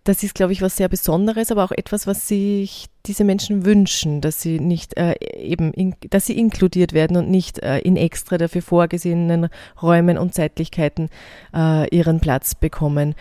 Das 0.06 0.22
ist, 0.22 0.36
glaube 0.36 0.52
ich, 0.52 0.62
was 0.62 0.76
sehr 0.76 0.90
Besonderes, 0.90 1.50
aber 1.50 1.64
auch 1.64 1.72
etwas, 1.72 2.08
was 2.08 2.28
sich 2.28 2.88
diese 3.06 3.24
Menschen 3.24 3.66
wünschen, 3.66 4.20
dass 4.20 4.42
sie 4.42 4.60
nicht 4.60 4.98
äh, 4.98 5.16
eben, 5.38 5.74
in, 5.74 5.96
dass 6.10 6.26
sie 6.26 6.38
inkludiert 6.38 6.92
werden 6.92 7.16
und 7.16 7.30
nicht 7.30 7.60
äh, 7.60 7.80
in 7.80 7.96
extra 7.96 8.38
dafür 8.38 8.62
vorgesehenen 8.62 9.48
Räumen 9.82 10.18
und 10.18 10.34
Zeitlichkeiten 10.34 11.10
äh, 11.56 11.88
ihren 11.96 12.20
Platz 12.20 12.54
bekommen. 12.54 13.16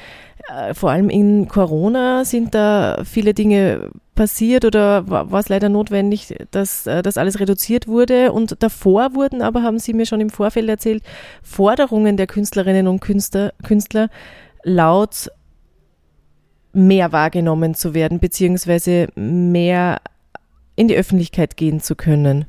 Äh, 0.48 0.74
vor 0.74 0.90
allem 0.90 1.08
in 1.08 1.46
Corona 1.46 2.24
sind 2.24 2.54
da 2.54 3.02
viele 3.04 3.32
Dinge 3.32 3.90
passiert 4.14 4.64
oder 4.64 5.08
war, 5.08 5.32
es 5.34 5.48
leider 5.48 5.68
notwendig, 5.68 6.34
dass 6.50 6.86
äh, 6.86 7.02
das 7.02 7.16
alles 7.16 7.38
reduziert 7.38 7.86
wurde. 7.86 8.32
Und 8.32 8.62
davor 8.62 9.14
wurden 9.14 9.40
aber, 9.40 9.62
haben 9.62 9.78
Sie 9.78 9.94
mir 9.94 10.06
schon 10.06 10.20
im 10.20 10.30
Vorfeld 10.30 10.68
erzählt, 10.68 11.02
Forderungen 11.42 12.16
der 12.16 12.26
Künstlerinnen 12.26 12.88
und 12.88 13.00
Künstler, 13.00 13.52
Künstler 13.62 14.08
laut 14.64 15.30
mehr 16.72 17.12
wahrgenommen 17.12 17.74
zu 17.74 17.94
werden, 17.94 18.18
beziehungsweise 18.18 19.08
mehr 19.14 20.00
in 20.76 20.88
die 20.88 20.96
Öffentlichkeit 20.96 21.56
gehen 21.56 21.80
zu 21.80 21.96
können. 21.96 22.46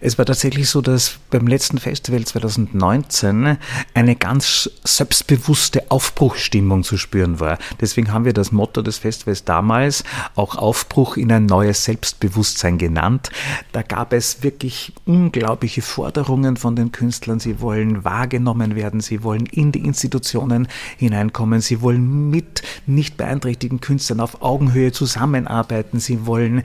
Es 0.00 0.18
war 0.18 0.24
tatsächlich 0.24 0.68
so, 0.68 0.80
dass 0.80 1.18
beim 1.30 1.46
letzten 1.46 1.78
Festival 1.78 2.24
2019 2.24 3.56
eine 3.94 4.16
ganz 4.16 4.70
selbstbewusste 4.84 5.90
Aufbruchstimmung 5.90 6.82
zu 6.82 6.96
spüren 6.96 7.40
war. 7.40 7.58
Deswegen 7.80 8.12
haben 8.12 8.24
wir 8.24 8.32
das 8.32 8.52
Motto 8.52 8.82
des 8.82 8.98
Festivals 8.98 9.44
damals 9.44 10.04
auch 10.34 10.56
Aufbruch 10.56 11.16
in 11.16 11.32
ein 11.32 11.46
neues 11.46 11.84
Selbstbewusstsein 11.84 12.78
genannt. 12.78 13.30
Da 13.72 13.82
gab 13.82 14.12
es 14.12 14.42
wirklich 14.42 14.92
unglaubliche 15.04 15.82
Forderungen 15.82 16.56
von 16.56 16.76
den 16.76 16.92
Künstlern. 16.92 17.40
Sie 17.40 17.60
wollen 17.60 18.04
wahrgenommen 18.04 18.74
werden, 18.74 19.00
sie 19.00 19.22
wollen 19.22 19.46
in 19.46 19.72
die 19.72 19.84
Institutionen 19.84 20.68
hineinkommen, 20.96 21.60
sie 21.60 21.80
wollen 21.80 22.30
mit 22.30 22.62
nicht 22.86 23.16
beeinträchtigten 23.16 23.80
Künstlern 23.80 24.20
auf 24.20 24.42
Augenhöhe 24.42 24.92
zusammenarbeiten, 24.92 26.00
sie 26.00 26.26
wollen 26.26 26.62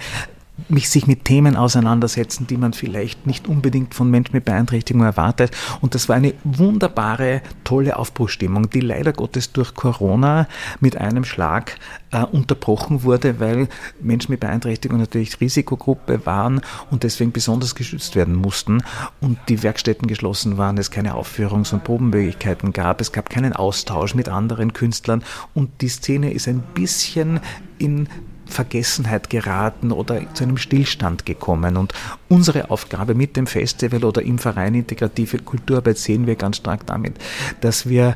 mich 0.70 0.90
sich 0.90 1.08
mit 1.08 1.26
Themen 1.26 1.56
auseinandersetzen, 1.56 2.48
die 2.48 2.58
man 2.58 2.74
vielleicht 2.74 3.28
nicht 3.28 3.48
unbedingt 3.48 3.94
von 3.94 4.10
Menschen 4.10 4.36
mit 4.36 4.46
Beeinträchtigung 4.46 5.04
erwartet. 5.04 5.52
Und 5.82 5.96
das 5.96 6.10
war 6.10 6.16
eine 6.16 6.34
wunderbare, 6.44 7.42
tolle 7.64 7.98
Aufbruchstimmung, 7.98 8.70
die 8.70 8.82
leider 8.82 9.14
Gottes 9.14 9.52
durch 9.52 9.74
Corona 9.74 10.48
mit 10.80 10.98
einem 10.98 11.24
Schlag 11.24 11.78
äh, 12.12 12.24
unterbrochen 12.24 13.04
wurde, 13.04 13.40
weil 13.40 13.68
Menschen 14.00 14.32
mit 14.32 14.40
Beeinträchtigung 14.40 15.00
natürlich 15.00 15.40
Risikogruppe 15.40 16.26
waren 16.26 16.62
und 16.90 17.04
deswegen 17.04 17.32
besonders 17.32 17.76
geschützt 17.76 18.16
werden 18.16 18.36
mussten 18.36 18.84
und 19.20 19.38
die 19.50 19.64
Werkstätten 19.64 20.08
geschlossen 20.08 20.58
waren, 20.58 20.78
es 20.78 20.92
keine 20.92 21.16
Aufführungs- 21.16 21.74
und 21.74 21.84
Probenmöglichkeiten 21.84 22.74
gab, 22.74 23.02
es 23.02 23.12
gab 23.12 23.30
keinen 23.30 23.54
Austausch 23.54 24.16
mit 24.16 24.30
anderen 24.30 24.74
Künstlern 24.74 25.24
und 25.54 25.82
die 25.82 25.90
Szene 25.90 26.34
ist 26.34 26.48
ein 26.48 26.64
bisschen 26.74 27.40
in 27.78 28.08
Vergessenheit 28.52 29.30
geraten 29.30 29.92
oder 29.92 30.22
zu 30.34 30.44
einem 30.44 30.58
Stillstand 30.58 31.26
gekommen. 31.26 31.78
Und 31.78 31.94
unsere 32.30 32.70
Aufgabe 32.70 33.16
mit 33.16 33.36
dem 33.36 33.48
Festival 33.48 34.04
oder 34.04 34.22
im 34.22 34.38
Verein 34.38 34.76
Integrative 34.76 35.40
Kulturarbeit 35.40 35.98
sehen 35.98 36.28
wir 36.28 36.36
ganz 36.36 36.58
stark 36.58 36.86
damit, 36.86 37.16
dass 37.62 37.88
wir 37.88 38.16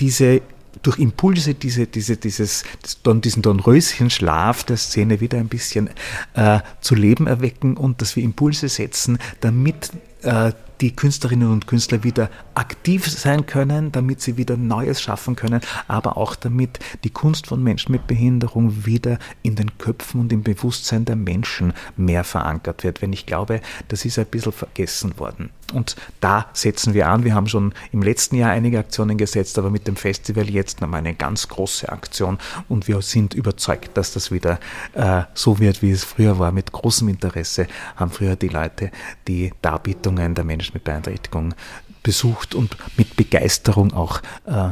diese 0.00 0.42
durch 0.82 0.98
Impulse 0.98 1.54
diese, 1.54 1.86
diese, 1.86 2.16
dieses, 2.16 2.64
diesen 3.04 3.42
Dornröschenschlaf 3.42 4.64
der 4.64 4.76
Szene 4.76 5.20
wieder 5.20 5.38
ein 5.38 5.48
bisschen 5.48 5.90
äh, 6.34 6.60
zu 6.80 6.94
Leben 6.94 7.26
erwecken 7.26 7.76
und 7.76 8.00
dass 8.00 8.16
wir 8.16 8.24
Impulse 8.24 8.68
setzen, 8.68 9.18
damit 9.40 9.90
äh, 10.22 10.52
die 10.82 10.94
Künstlerinnen 10.94 11.50
und 11.50 11.66
Künstler 11.66 12.02
wieder 12.02 12.28
aktiv 12.54 13.08
sein 13.08 13.46
können, 13.46 13.92
damit 13.92 14.20
sie 14.20 14.36
wieder 14.36 14.56
Neues 14.56 15.00
schaffen 15.00 15.36
können, 15.36 15.60
aber 15.86 16.16
auch 16.16 16.34
damit 16.34 16.80
die 17.04 17.10
Kunst 17.10 17.46
von 17.46 17.62
Menschen 17.62 17.92
mit 17.92 18.08
Behinderung 18.08 18.84
wieder 18.84 19.18
in 19.42 19.54
den 19.54 19.78
Köpfen 19.78 20.20
und 20.20 20.32
im 20.32 20.42
Bewusstsein 20.42 21.04
der 21.04 21.16
Menschen 21.16 21.72
mehr 21.96 22.24
verankert 22.24 22.82
wird. 22.82 23.00
Wenn 23.00 23.12
ich 23.12 23.26
glaube, 23.26 23.60
das 23.88 24.04
ist 24.04 24.18
ein 24.18 24.26
bisschen 24.26 24.52
vergessen 24.52 25.18
worden. 25.18 25.50
Und 25.72 25.96
da 26.20 26.46
setzen 26.52 26.94
wir 26.94 27.08
an. 27.08 27.24
Wir 27.24 27.34
haben 27.34 27.48
schon 27.48 27.74
im 27.92 28.02
letzten 28.02 28.36
Jahr 28.36 28.50
einige 28.50 28.78
Aktionen 28.78 29.18
gesetzt, 29.18 29.58
aber 29.58 29.70
mit 29.70 29.86
dem 29.86 29.96
Festival 29.96 30.48
jetzt 30.48 30.80
nochmal 30.80 30.98
eine 30.98 31.14
ganz 31.14 31.48
große 31.48 31.88
Aktion 31.90 32.38
und 32.68 32.88
wir 32.88 33.02
sind 33.02 33.34
überzeugt, 33.34 33.96
dass 33.96 34.12
das 34.12 34.30
wieder 34.30 34.58
äh, 34.94 35.22
so 35.34 35.58
wird, 35.58 35.82
wie 35.82 35.90
es 35.90 36.04
früher 36.04 36.38
war. 36.38 36.52
Mit 36.52 36.72
großem 36.72 37.08
Interesse 37.08 37.66
haben 37.96 38.10
früher 38.10 38.36
die 38.36 38.48
Leute 38.48 38.90
die 39.28 39.52
Darbietungen 39.62 40.34
der 40.34 40.44
Menschen 40.44 40.74
mit 40.74 40.84
Beeinträchtigung 40.84 41.54
besucht 42.02 42.54
und 42.54 42.76
mit 42.96 43.16
Begeisterung 43.16 43.92
auch 43.92 44.20
äh, 44.44 44.70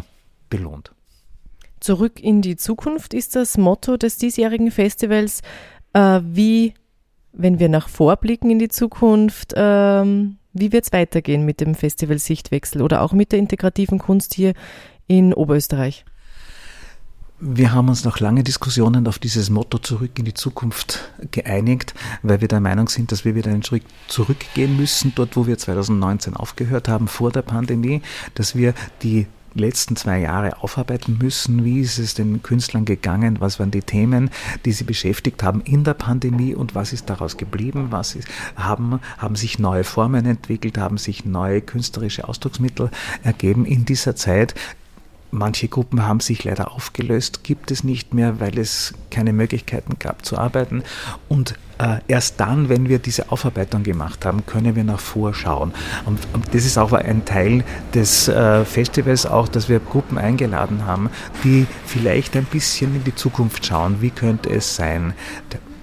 belohnt. 0.48 0.92
Zurück 1.80 2.20
in 2.20 2.42
die 2.42 2.56
Zukunft 2.56 3.14
ist 3.14 3.36
das 3.36 3.56
Motto 3.56 3.96
des 3.96 4.18
diesjährigen 4.18 4.70
Festivals. 4.70 5.40
Äh, 5.94 6.20
wie, 6.22 6.74
wenn 7.32 7.58
wir 7.58 7.68
nach 7.68 7.88
vorblicken 7.88 8.50
in 8.50 8.58
die 8.58 8.68
Zukunft, 8.68 9.54
ähm, 9.56 10.36
wie 10.52 10.72
wird 10.72 10.84
es 10.84 10.92
weitergehen 10.92 11.44
mit 11.44 11.60
dem 11.60 11.74
Festival 11.74 12.18
Sichtwechsel 12.18 12.82
oder 12.82 13.02
auch 13.02 13.12
mit 13.12 13.32
der 13.32 13.38
integrativen 13.38 13.98
Kunst 13.98 14.34
hier 14.34 14.54
in 15.06 15.32
Oberösterreich? 15.32 16.04
Wir 17.42 17.72
haben 17.72 17.88
uns 17.88 18.04
nach 18.04 18.20
langen 18.20 18.44
Diskussionen 18.44 19.06
auf 19.06 19.18
dieses 19.18 19.48
Motto 19.48 19.78
zurück 19.78 20.10
in 20.18 20.26
die 20.26 20.34
Zukunft 20.34 21.10
geeinigt, 21.30 21.94
weil 22.22 22.42
wir 22.42 22.48
der 22.48 22.60
Meinung 22.60 22.88
sind, 22.88 23.12
dass 23.12 23.24
wir 23.24 23.34
wieder 23.34 23.50
einen 23.50 23.62
Schritt 23.62 23.84
zurückgehen 24.08 24.76
müssen, 24.76 25.12
dort 25.14 25.36
wo 25.36 25.46
wir 25.46 25.56
2019 25.56 26.36
aufgehört 26.36 26.86
haben, 26.88 27.08
vor 27.08 27.32
der 27.32 27.40
Pandemie, 27.40 28.02
dass 28.34 28.56
wir 28.56 28.74
die 29.02 29.26
letzten 29.54 29.96
zwei 29.96 30.20
Jahre 30.20 30.62
aufarbeiten 30.62 31.18
müssen. 31.20 31.64
Wie 31.64 31.80
ist 31.80 31.98
es 31.98 32.14
den 32.14 32.42
Künstlern 32.42 32.84
gegangen? 32.84 33.40
Was 33.40 33.58
waren 33.58 33.70
die 33.70 33.82
Themen, 33.82 34.30
die 34.64 34.72
sie 34.72 34.84
beschäftigt 34.84 35.42
haben 35.42 35.60
in 35.62 35.84
der 35.84 35.94
Pandemie 35.94 36.54
und 36.54 36.74
was 36.74 36.92
ist 36.92 37.10
daraus 37.10 37.36
geblieben? 37.36 37.88
Was 37.90 38.14
ist, 38.14 38.28
haben, 38.56 39.00
haben 39.18 39.36
sich 39.36 39.58
neue 39.58 39.84
Formen 39.84 40.26
entwickelt? 40.26 40.78
Haben 40.78 40.98
sich 40.98 41.24
neue 41.24 41.60
künstlerische 41.60 42.28
Ausdrucksmittel 42.28 42.90
ergeben 43.22 43.64
in 43.64 43.84
dieser 43.84 44.16
Zeit? 44.16 44.54
Manche 45.30 45.68
Gruppen 45.68 46.06
haben 46.06 46.20
sich 46.20 46.44
leider 46.44 46.72
aufgelöst, 46.72 47.44
gibt 47.44 47.70
es 47.70 47.84
nicht 47.84 48.14
mehr, 48.14 48.40
weil 48.40 48.58
es 48.58 48.94
keine 49.10 49.32
Möglichkeiten 49.32 49.98
gab 49.98 50.24
zu 50.24 50.36
arbeiten. 50.36 50.82
Und 51.28 51.54
äh, 51.78 51.98
erst 52.08 52.40
dann, 52.40 52.68
wenn 52.68 52.88
wir 52.88 52.98
diese 52.98 53.30
Aufarbeitung 53.30 53.82
gemacht 53.82 54.26
haben, 54.26 54.44
können 54.44 54.74
wir 54.76 54.84
nach 54.84 55.00
vorschauen. 55.00 55.72
Und, 56.04 56.18
und 56.32 56.52
das 56.52 56.66
ist 56.66 56.78
auch 56.78 56.92
ein 56.92 57.24
Teil 57.24 57.64
des 57.94 58.28
äh, 58.28 58.64
Festivals, 58.64 59.24
auch, 59.24 59.48
dass 59.48 59.68
wir 59.68 59.78
Gruppen 59.78 60.18
eingeladen 60.18 60.84
haben, 60.84 61.10
die 61.44 61.66
vielleicht 61.86 62.36
ein 62.36 62.44
bisschen 62.44 62.96
in 62.96 63.04
die 63.04 63.14
Zukunft 63.14 63.64
schauen. 63.64 64.02
Wie 64.02 64.10
könnte 64.10 64.50
es 64.50 64.74
sein? 64.74 65.14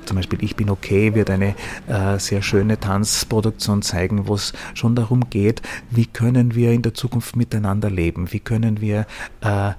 Zum 0.07 0.15
Beispiel 0.15 0.41
Ich 0.41 0.55
bin 0.55 0.69
okay 0.69 1.13
wird 1.15 1.29
eine 1.29 1.53
äh, 1.87 2.17
sehr 2.17 2.41
schöne 2.41 2.79
Tanzproduktion 2.79 3.81
zeigen, 3.81 4.27
wo 4.27 4.35
es 4.35 4.53
schon 4.73 4.95
darum 4.95 5.29
geht, 5.29 5.61
wie 5.91 6.05
können 6.05 6.55
wir 6.55 6.71
in 6.71 6.81
der 6.81 6.93
Zukunft 6.93 7.35
miteinander 7.35 7.89
leben, 7.89 8.31
wie 8.31 8.39
können 8.39 8.79
wir 8.79 9.05
äh, 9.41 9.73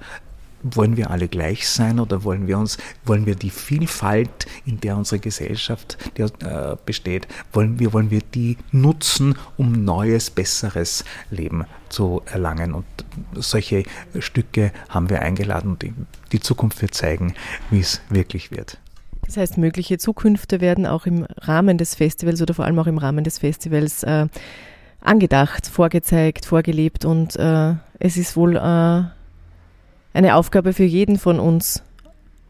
wollen 0.61 0.97
wir 0.97 1.09
alle 1.09 1.27
gleich 1.27 1.67
sein 1.67 1.99
oder 1.99 2.23
wollen 2.23 2.47
wir 2.47 2.57
uns, 2.57 2.77
wollen 3.05 3.25
wir 3.25 3.35
die 3.35 3.49
Vielfalt, 3.49 4.45
in 4.65 4.79
der 4.79 4.97
unsere 4.97 5.19
Gesellschaft 5.19 5.97
die, 6.17 6.23
äh, 6.23 6.75
besteht, 6.85 7.27
wollen 7.53 7.79
wir, 7.79 7.93
wollen 7.93 8.11
wir 8.11 8.21
die 8.21 8.57
nutzen, 8.71 9.35
um 9.57 9.83
neues, 9.83 10.29
besseres 10.29 11.05
Leben 11.29 11.65
zu 11.89 12.21
erlangen? 12.25 12.73
Und 12.73 12.85
solche 13.33 13.83
Stücke 14.19 14.71
haben 14.89 15.09
wir 15.09 15.21
eingeladen 15.21 15.71
und 15.71 15.81
die, 15.81 15.93
die 16.31 16.39
Zukunft 16.39 16.81
wird 16.81 16.93
zeigen, 16.93 17.33
wie 17.69 17.79
es 17.79 18.01
wirklich 18.09 18.51
wird. 18.51 18.79
Das 19.29 19.37
heißt, 19.37 19.59
mögliche 19.59 19.99
Zukünfte 19.99 20.59
werden 20.59 20.87
auch 20.87 21.05
im 21.05 21.27
Rahmen 21.37 21.77
des 21.77 21.93
Festivals 21.93 22.41
oder 22.41 22.55
vor 22.55 22.65
allem 22.65 22.79
auch 22.79 22.87
im 22.87 22.97
Rahmen 22.97 23.23
des 23.23 23.37
Festivals 23.37 24.01
äh, 24.01 24.25
angedacht, 25.01 25.67
vorgezeigt, 25.67 26.47
vorgelebt 26.47 27.05
und 27.05 27.35
äh, 27.35 27.75
es 27.99 28.17
ist 28.17 28.35
wohl 28.35 28.55
äh, 28.55 29.03
eine 30.17 30.33
Aufgabe 30.33 30.73
für 30.73 30.83
jeden 30.83 31.19
von 31.19 31.39
uns, 31.39 31.83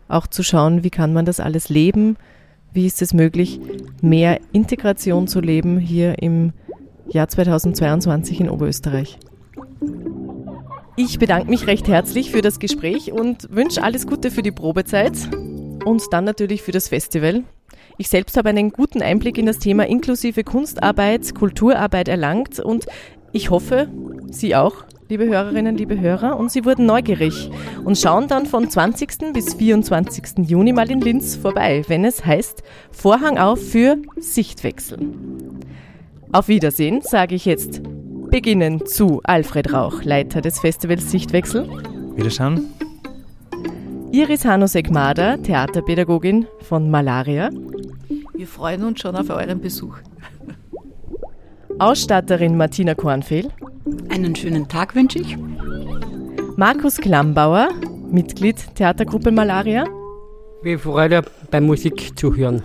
auch 0.08 0.26
zu 0.26 0.42
schauen, 0.42 0.86
wie 0.86 0.90
kann 0.90 1.12
man 1.12 1.26
das 1.26 1.42
alles 1.42 1.68
leben, 1.68 2.16
wie 2.72 2.86
ist 2.86 3.02
es 3.02 3.14
möglich, 3.14 3.60
mehr 4.02 4.40
Integration 4.54 5.28
zu 5.28 5.42
leben 5.42 5.80
hier 5.80 6.24
im 6.24 6.54
Jahr 7.10 7.28
2022 7.28 8.40
in 8.40 8.50
Oberösterreich. 8.50 9.20
Ich 10.96 11.20
bedanke 11.20 11.50
mich 11.50 11.68
recht 11.68 11.90
herzlich 11.90 12.32
für 12.32 12.42
das 12.42 12.58
Gespräch 12.58 13.12
und 13.12 13.54
wünsche 13.54 13.84
alles 13.84 14.08
Gute 14.08 14.32
für 14.32 14.44
die 14.44 14.52
Probezeit 14.52 15.18
und 15.86 16.04
dann 16.12 16.26
natürlich 16.26 16.62
für 16.62 16.72
das 16.72 16.90
Festival. 16.90 17.44
Ich 17.98 18.10
selbst 18.10 18.38
habe 18.38 18.50
einen 18.50 18.72
guten 18.72 19.02
Einblick 19.02 19.38
in 19.38 19.46
das 19.46 19.60
Thema 19.60 19.88
inklusive 19.88 20.44
Kunstarbeit, 20.44 21.36
Kulturarbeit 21.36 22.08
erlangt 22.08 22.60
und 22.60 22.86
ich 23.32 23.50
hoffe, 23.50 23.90
Sie 24.32 24.56
auch, 24.56 24.86
liebe 25.10 25.26
Hörerinnen, 25.26 25.76
liebe 25.76 26.00
Hörer, 26.00 26.38
und 26.38 26.52
Sie 26.52 26.66
wurden 26.66 26.86
neugierig 26.86 27.50
und 27.84 27.98
schauen 27.98 28.28
dann 28.28 28.46
von 28.46 28.70
20. 28.70 29.34
bis 29.34 29.56
24. 29.56 30.48
Juni 30.48 30.72
mal 30.72 30.90
in 30.90 31.02
Linz 31.02 31.36
vorbei, 31.36 31.84
wenn 31.88 32.06
es 32.06 32.26
heißt 32.26 32.64
Vorhang 32.92 33.38
auf 33.38 33.60
für 33.60 33.98
Sichtwechsel. 34.18 35.00
Auf 36.32 36.48
Wiedersehen, 36.48 37.02
sage 37.02 37.36
ich 37.36 37.46
jetzt 37.46 37.82
beginnen 38.30 38.86
zu 38.86 39.22
Alfred 39.24 39.74
Rauch, 39.74 40.04
Leiter 40.04 40.42
des 40.42 40.60
Festivals 40.60 41.10
Sichtwechsel. 41.12 41.68
Wiederschauen. 42.16 42.68
Iris 44.12 44.44
Hanusek-Mader, 44.44 45.44
Theaterpädagogin 45.44 46.48
von 46.62 46.90
Malaria. 46.90 47.52
Wir 48.34 48.48
freuen 48.48 48.84
uns 48.84 49.02
schon 49.02 49.16
auf 49.16 49.30
euren 49.30 49.62
Besuch. 49.62 49.98
Ausstatterin 51.78 52.58
Martina 52.58 52.96
Kornfehl. 52.96 53.50
Einen 54.10 54.36
schönen 54.36 54.68
Tag 54.68 54.96
wünsche 54.96 55.20
ich. 55.20 55.38
Markus 56.58 56.98
Klammbauer, 56.98 57.70
Mitglied 58.10 58.76
Theatergruppe 58.76 59.32
Malaria. 59.32 59.86
Wir 60.64 60.80
Freude 60.80 61.22
beim 61.52 61.68
Musik 61.68 62.18
zu 62.18 62.36
hören. 62.36 62.64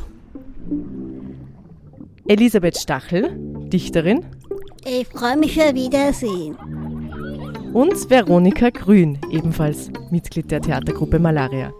Elisabeth 2.26 2.78
Stachel, 2.78 3.36
Dichterin. 3.68 4.24
Ich 4.86 5.06
freue 5.08 5.36
mich 5.36 5.52
schon 5.52 5.74
Wiedersehen. 5.74 6.56
Und 7.74 8.08
Veronika 8.08 8.70
Grün, 8.70 9.18
ebenfalls 9.30 9.90
Mitglied 10.10 10.48
der 10.50 10.60
Theatergruppe 10.60 11.18
Malaria. 11.18 11.72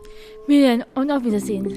Wiedersehen 0.48 0.84
und 0.96 1.10
auf 1.10 1.24
Wiedersehen. 1.24 1.72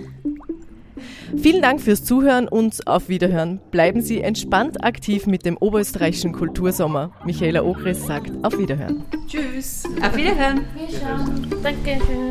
Vielen 1.38 1.62
Dank 1.62 1.80
fürs 1.80 2.04
Zuhören 2.04 2.48
und 2.48 2.88
auf 2.88 3.10
Wiederhören. 3.10 3.62
Bleiben 3.70 4.02
Sie 4.02 4.22
entspannt 4.22 4.84
aktiv 4.84 5.28
mit 5.28 5.46
dem 5.46 5.56
oberösterreichischen 5.58 6.34
Kultursommer. 6.34 7.12
Michaela 7.26 7.64
Ogris 7.64 8.08
sagt 8.08 8.32
auf 8.42 8.58
Wiederhören. 8.58 9.04
Tschüss. 9.28 9.84
Auf 10.02 10.18
Wiederhören. 10.18 10.62
Wir 10.76 11.00
schauen. 11.00 11.46
Dankeschön. 11.62 12.30